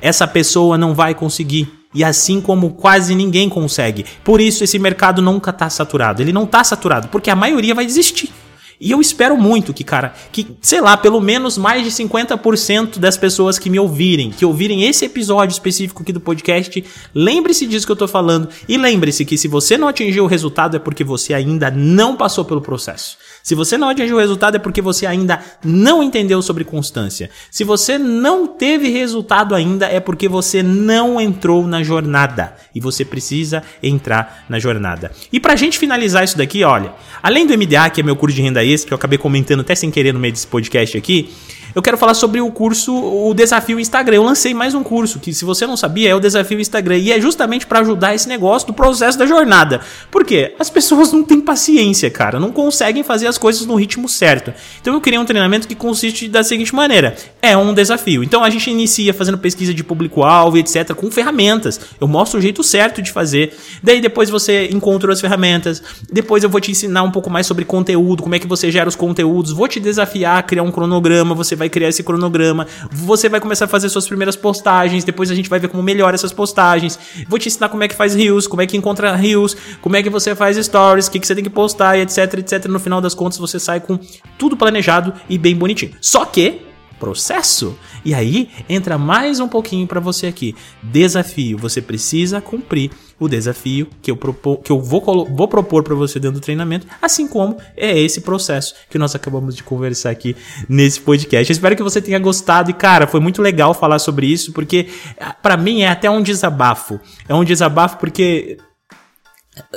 Essa 0.00 0.26
pessoa 0.26 0.76
não 0.76 0.94
vai 0.94 1.14
conseguir. 1.14 1.72
E 1.94 2.04
assim 2.04 2.40
como 2.40 2.74
quase 2.74 3.14
ninguém 3.14 3.48
consegue. 3.48 4.04
Por 4.22 4.40
isso 4.40 4.62
esse 4.62 4.78
mercado 4.78 5.22
nunca 5.22 5.50
está 5.50 5.70
saturado. 5.70 6.20
Ele 6.20 6.32
não 6.32 6.44
está 6.44 6.62
saturado, 6.62 7.08
porque 7.08 7.30
a 7.30 7.36
maioria 7.36 7.74
vai 7.74 7.86
desistir. 7.86 8.30
E 8.80 8.90
eu 8.92 9.00
espero 9.00 9.36
muito 9.36 9.74
que, 9.74 9.82
cara, 9.82 10.14
que, 10.30 10.56
sei 10.60 10.80
lá, 10.80 10.96
pelo 10.96 11.20
menos 11.20 11.58
mais 11.58 11.82
de 11.82 11.90
50% 11.90 12.98
das 12.98 13.16
pessoas 13.16 13.58
que 13.58 13.68
me 13.68 13.78
ouvirem, 13.78 14.30
que 14.30 14.44
ouvirem 14.44 14.84
esse 14.84 15.04
episódio 15.04 15.52
específico 15.52 16.02
aqui 16.02 16.12
do 16.12 16.20
podcast, 16.20 16.84
lembre-se 17.12 17.66
disso 17.66 17.86
que 17.86 17.92
eu 17.92 17.96
tô 17.96 18.06
falando 18.06 18.48
e 18.68 18.76
lembre-se 18.76 19.24
que 19.24 19.36
se 19.36 19.48
você 19.48 19.76
não 19.76 19.88
atingiu 19.88 20.24
o 20.24 20.28
resultado 20.28 20.76
é 20.76 20.80
porque 20.80 21.02
você 21.02 21.34
ainda 21.34 21.70
não 21.70 22.16
passou 22.16 22.44
pelo 22.44 22.60
processo. 22.60 23.16
Se 23.48 23.54
você 23.54 23.78
não 23.78 23.88
atingiu 23.88 24.16
o 24.16 24.20
resultado 24.20 24.56
é 24.56 24.58
porque 24.58 24.82
você 24.82 25.06
ainda 25.06 25.40
não 25.64 26.02
entendeu 26.02 26.42
sobre 26.42 26.64
constância. 26.64 27.30
Se 27.50 27.64
você 27.64 27.96
não 27.96 28.46
teve 28.46 28.90
resultado 28.90 29.54
ainda 29.54 29.86
é 29.86 29.98
porque 29.98 30.28
você 30.28 30.62
não 30.62 31.18
entrou 31.18 31.66
na 31.66 31.82
jornada 31.82 32.54
e 32.74 32.78
você 32.78 33.06
precisa 33.06 33.62
entrar 33.82 34.44
na 34.50 34.58
jornada. 34.58 35.12
E 35.32 35.40
pra 35.40 35.56
gente 35.56 35.78
finalizar 35.78 36.22
isso 36.24 36.36
daqui, 36.36 36.62
olha, 36.62 36.92
além 37.22 37.46
do 37.46 37.56
MDA, 37.56 37.88
que 37.88 38.02
é 38.02 38.04
meu 38.04 38.16
curso 38.16 38.36
de 38.36 38.42
renda 38.42 38.62
extra, 38.62 38.88
que 38.88 38.92
eu 38.92 38.98
acabei 38.98 39.16
comentando 39.16 39.60
até 39.60 39.74
sem 39.74 39.90
querer 39.90 40.12
no 40.12 40.20
meio 40.20 40.34
desse 40.34 40.46
podcast 40.46 40.98
aqui, 40.98 41.34
eu 41.74 41.82
quero 41.82 41.96
falar 41.96 42.14
sobre 42.14 42.40
o 42.40 42.50
curso, 42.50 42.92
o 42.92 43.32
desafio 43.34 43.78
Instagram. 43.78 44.16
Eu 44.16 44.24
lancei 44.24 44.52
mais 44.52 44.74
um 44.74 44.82
curso 44.82 45.20
que, 45.20 45.32
se 45.32 45.44
você 45.44 45.66
não 45.66 45.76
sabia, 45.76 46.10
é 46.10 46.14
o 46.14 46.20
desafio 46.20 46.58
Instagram 46.58 46.96
e 46.96 47.12
é 47.12 47.20
justamente 47.20 47.66
para 47.66 47.80
ajudar 47.80 48.14
esse 48.14 48.28
negócio 48.28 48.66
do 48.66 48.74
processo 48.74 49.18
da 49.18 49.26
jornada. 49.26 49.80
Por 50.10 50.24
quê? 50.24 50.54
As 50.58 50.68
pessoas 50.68 51.12
não 51.12 51.22
têm 51.22 51.40
paciência, 51.40 52.10
cara, 52.10 52.40
não 52.40 52.50
conseguem 52.50 53.02
fazer 53.02 53.26
as 53.26 53.37
coisas 53.38 53.64
no 53.66 53.74
ritmo 53.74 54.08
certo. 54.08 54.52
Então 54.80 54.92
eu 54.94 55.00
criei 55.00 55.18
um 55.18 55.24
treinamento 55.24 55.66
que 55.66 55.74
consiste 55.74 56.28
da 56.28 56.42
seguinte 56.42 56.74
maneira: 56.74 57.16
é 57.40 57.56
um 57.56 57.72
desafio. 57.72 58.22
Então 58.22 58.44
a 58.44 58.50
gente 58.50 58.70
inicia 58.70 59.14
fazendo 59.14 59.38
pesquisa 59.38 59.72
de 59.72 59.84
público-alvo, 59.84 60.58
etc, 60.58 60.94
com 60.94 61.10
ferramentas. 61.10 61.80
Eu 62.00 62.08
mostro 62.08 62.38
o 62.38 62.42
jeito 62.42 62.62
certo 62.62 63.00
de 63.00 63.12
fazer. 63.12 63.56
Daí 63.82 64.00
depois 64.00 64.28
você 64.30 64.68
encontra 64.72 65.12
as 65.12 65.20
ferramentas. 65.20 65.82
Depois 66.12 66.42
eu 66.42 66.50
vou 66.50 66.60
te 66.60 66.70
ensinar 66.70 67.02
um 67.02 67.10
pouco 67.10 67.30
mais 67.30 67.46
sobre 67.46 67.64
conteúdo, 67.64 68.22
como 68.22 68.34
é 68.34 68.38
que 68.38 68.46
você 68.46 68.70
gera 68.70 68.88
os 68.88 68.96
conteúdos. 68.96 69.52
Vou 69.52 69.68
te 69.68 69.80
desafiar 69.80 70.38
a 70.38 70.42
criar 70.42 70.62
um 70.62 70.70
cronograma. 70.70 71.34
Você 71.34 71.54
vai 71.54 71.68
criar 71.68 71.88
esse 71.88 72.02
cronograma, 72.02 72.66
você 72.90 73.28
vai 73.28 73.40
começar 73.40 73.66
a 73.66 73.68
fazer 73.68 73.88
suas 73.88 74.06
primeiras 74.06 74.36
postagens, 74.36 75.04
depois 75.04 75.30
a 75.30 75.34
gente 75.34 75.48
vai 75.48 75.58
ver 75.58 75.68
como 75.68 75.82
melhora 75.82 76.14
essas 76.14 76.32
postagens. 76.32 76.98
Vou 77.28 77.38
te 77.38 77.48
ensinar 77.48 77.68
como 77.68 77.82
é 77.82 77.88
que 77.88 77.94
faz 77.94 78.14
reels, 78.14 78.46
como 78.46 78.62
é 78.62 78.66
que 78.66 78.76
encontra 78.76 79.14
reels, 79.14 79.56
como 79.80 79.96
é 79.96 80.02
que 80.02 80.08
você 80.08 80.34
faz 80.34 80.56
stories, 80.56 81.06
o 81.06 81.10
que, 81.10 81.20
que 81.20 81.26
você 81.26 81.34
tem 81.34 81.44
que 81.44 81.50
postar, 81.50 81.98
etc, 81.98 82.34
etc. 82.38 82.66
No 82.66 82.80
final 82.80 83.00
das 83.00 83.14
contas, 83.14 83.27
você 83.36 83.60
sai 83.60 83.80
com 83.80 83.98
tudo 84.38 84.56
planejado 84.56 85.12
e 85.28 85.36
bem 85.36 85.54
bonitinho. 85.54 85.92
Só 86.00 86.24
que 86.24 86.68
processo. 86.98 87.78
E 88.04 88.14
aí 88.14 88.50
entra 88.68 88.98
mais 88.98 89.40
um 89.40 89.48
pouquinho 89.48 89.86
para 89.86 90.00
você 90.00 90.26
aqui. 90.26 90.54
Desafio, 90.82 91.56
você 91.56 91.80
precisa 91.80 92.40
cumprir 92.40 92.90
o 93.18 93.28
desafio 93.28 93.88
que 94.00 94.10
eu, 94.10 94.16
propor, 94.16 94.58
que 94.58 94.70
eu 94.70 94.80
vou, 94.80 95.26
vou 95.26 95.48
propor 95.48 95.82
para 95.82 95.94
você 95.94 96.20
dentro 96.20 96.38
do 96.38 96.42
treinamento, 96.42 96.86
assim 97.02 97.26
como 97.26 97.56
é 97.76 97.98
esse 97.98 98.20
processo 98.20 98.74
que 98.88 98.98
nós 98.98 99.14
acabamos 99.14 99.56
de 99.56 99.62
conversar 99.62 100.10
aqui 100.10 100.36
nesse 100.68 101.00
podcast. 101.00 101.50
Eu 101.50 101.54
espero 101.54 101.74
que 101.74 101.82
você 101.82 102.00
tenha 102.00 102.18
gostado 102.18 102.70
e 102.70 102.74
cara, 102.74 103.06
foi 103.06 103.20
muito 103.20 103.42
legal 103.42 103.74
falar 103.74 103.98
sobre 103.98 104.26
isso 104.26 104.52
porque 104.52 104.88
ah, 105.18 105.32
para 105.32 105.56
mim 105.56 105.82
é 105.82 105.88
até 105.88 106.08
um 106.08 106.22
desabafo. 106.22 107.00
É 107.28 107.34
um 107.34 107.44
desabafo 107.44 107.98
porque 107.98 108.58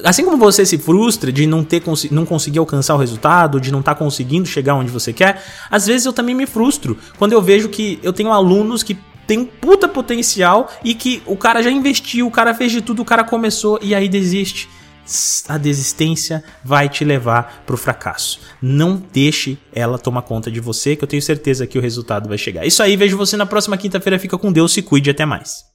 Assim 0.03 0.23
como 0.25 0.37
você 0.37 0.65
se 0.65 0.77
frustra 0.77 1.31
de 1.31 1.45
não 1.45 1.63
ter 1.63 1.81
não 2.11 2.25
conseguir 2.25 2.59
alcançar 2.59 2.95
o 2.95 2.97
resultado, 2.97 3.59
de 3.59 3.71
não 3.71 3.79
estar 3.79 3.95
tá 3.95 3.99
conseguindo 3.99 4.47
chegar 4.47 4.75
onde 4.75 4.89
você 4.89 5.13
quer, 5.13 5.43
às 5.69 5.87
vezes 5.87 6.05
eu 6.05 6.13
também 6.13 6.35
me 6.35 6.45
frustro 6.45 6.97
quando 7.17 7.33
eu 7.33 7.41
vejo 7.41 7.69
que 7.69 7.99
eu 8.03 8.13
tenho 8.13 8.31
alunos 8.31 8.83
que 8.83 8.97
têm 9.27 9.39
um 9.39 9.45
puta 9.45 9.87
potencial 9.87 10.69
e 10.83 10.93
que 10.93 11.21
o 11.25 11.37
cara 11.37 11.61
já 11.61 11.71
investiu, 11.71 12.27
o 12.27 12.31
cara 12.31 12.53
fez 12.53 12.71
de 12.71 12.81
tudo, 12.81 13.01
o 13.01 13.05
cara 13.05 13.23
começou 13.23 13.79
e 13.81 13.95
aí 13.95 14.09
desiste. 14.09 14.69
A 15.47 15.57
desistência 15.57 16.43
vai 16.63 16.87
te 16.87 17.03
levar 17.03 17.63
para 17.65 17.73
o 17.73 17.77
fracasso. 17.77 18.39
Não 18.61 19.01
deixe 19.11 19.57
ela 19.73 19.97
tomar 19.97 20.21
conta 20.21 20.51
de 20.51 20.59
você, 20.59 20.95
que 20.95 21.03
eu 21.03 21.07
tenho 21.07 21.21
certeza 21.21 21.67
que 21.67 21.77
o 21.77 21.81
resultado 21.81 22.29
vai 22.29 22.37
chegar. 22.37 22.65
Isso 22.65 22.83
aí, 22.83 22.95
vejo 22.95 23.17
você 23.17 23.35
na 23.35 23.45
próxima 23.45 23.77
quinta-feira. 23.77 24.19
Fica 24.19 24.37
com 24.37 24.51
Deus, 24.51 24.71
se 24.71 24.81
cuide, 24.81 25.09
até 25.09 25.25
mais. 25.25 25.70